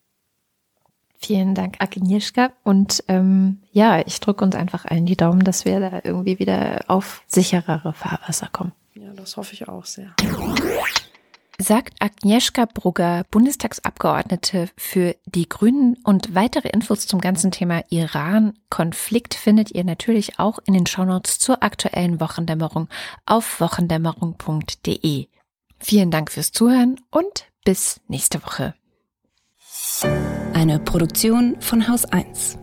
Vielen 1.18 1.54
Dank, 1.54 1.76
Agnieszka. 1.80 2.52
Und 2.64 3.04
ähm, 3.08 3.60
ja, 3.72 4.02
ich 4.06 4.20
drücke 4.20 4.44
uns 4.44 4.56
einfach 4.56 4.86
allen 4.86 5.06
die 5.06 5.16
Daumen, 5.16 5.44
dass 5.44 5.66
wir 5.66 5.80
da 5.80 6.02
irgendwie 6.04 6.40
wieder 6.40 6.86
auf 6.88 7.22
sicherere 7.28 7.94
Fahrwasser 7.94 8.50
kommen. 8.52 8.72
Ja, 8.96 9.14
das 9.16 9.38
hoffe 9.38 9.54
ich 9.54 9.68
auch 9.68 9.86
sehr 9.86 10.16
sagt 11.62 11.96
Agnieszka 12.00 12.66
Brugger, 12.66 13.24
Bundestagsabgeordnete 13.32 14.70
für 14.78 15.16
die 15.26 15.48
Grünen. 15.48 15.98
Und 16.04 16.36
weitere 16.36 16.70
Infos 16.70 17.08
zum 17.08 17.22
ganzen 17.22 17.52
Thema 17.52 17.84
Iran-Konflikt 17.90 19.34
findet 19.34 19.72
ihr 19.72 19.84
natürlich 19.84 20.40
auch 20.40 20.60
in 20.66 20.74
den 20.74 20.86
Shownotes 20.86 21.40
zur 21.40 21.64
aktuellen 21.64 22.20
Wochendämmerung 22.20 22.88
auf 23.26 23.60
wochendämmerung.de. 23.60 25.28
Vielen 25.80 26.12
Dank 26.12 26.32
fürs 26.32 26.52
Zuhören 26.52 27.00
und 27.10 27.46
bis 27.66 28.02
nächste 28.08 28.44
Woche. 28.44 28.76
Eine 30.54 30.80
Produktion 30.80 31.60
von 31.60 31.88
Haus 31.88 32.06
1. 32.06 32.58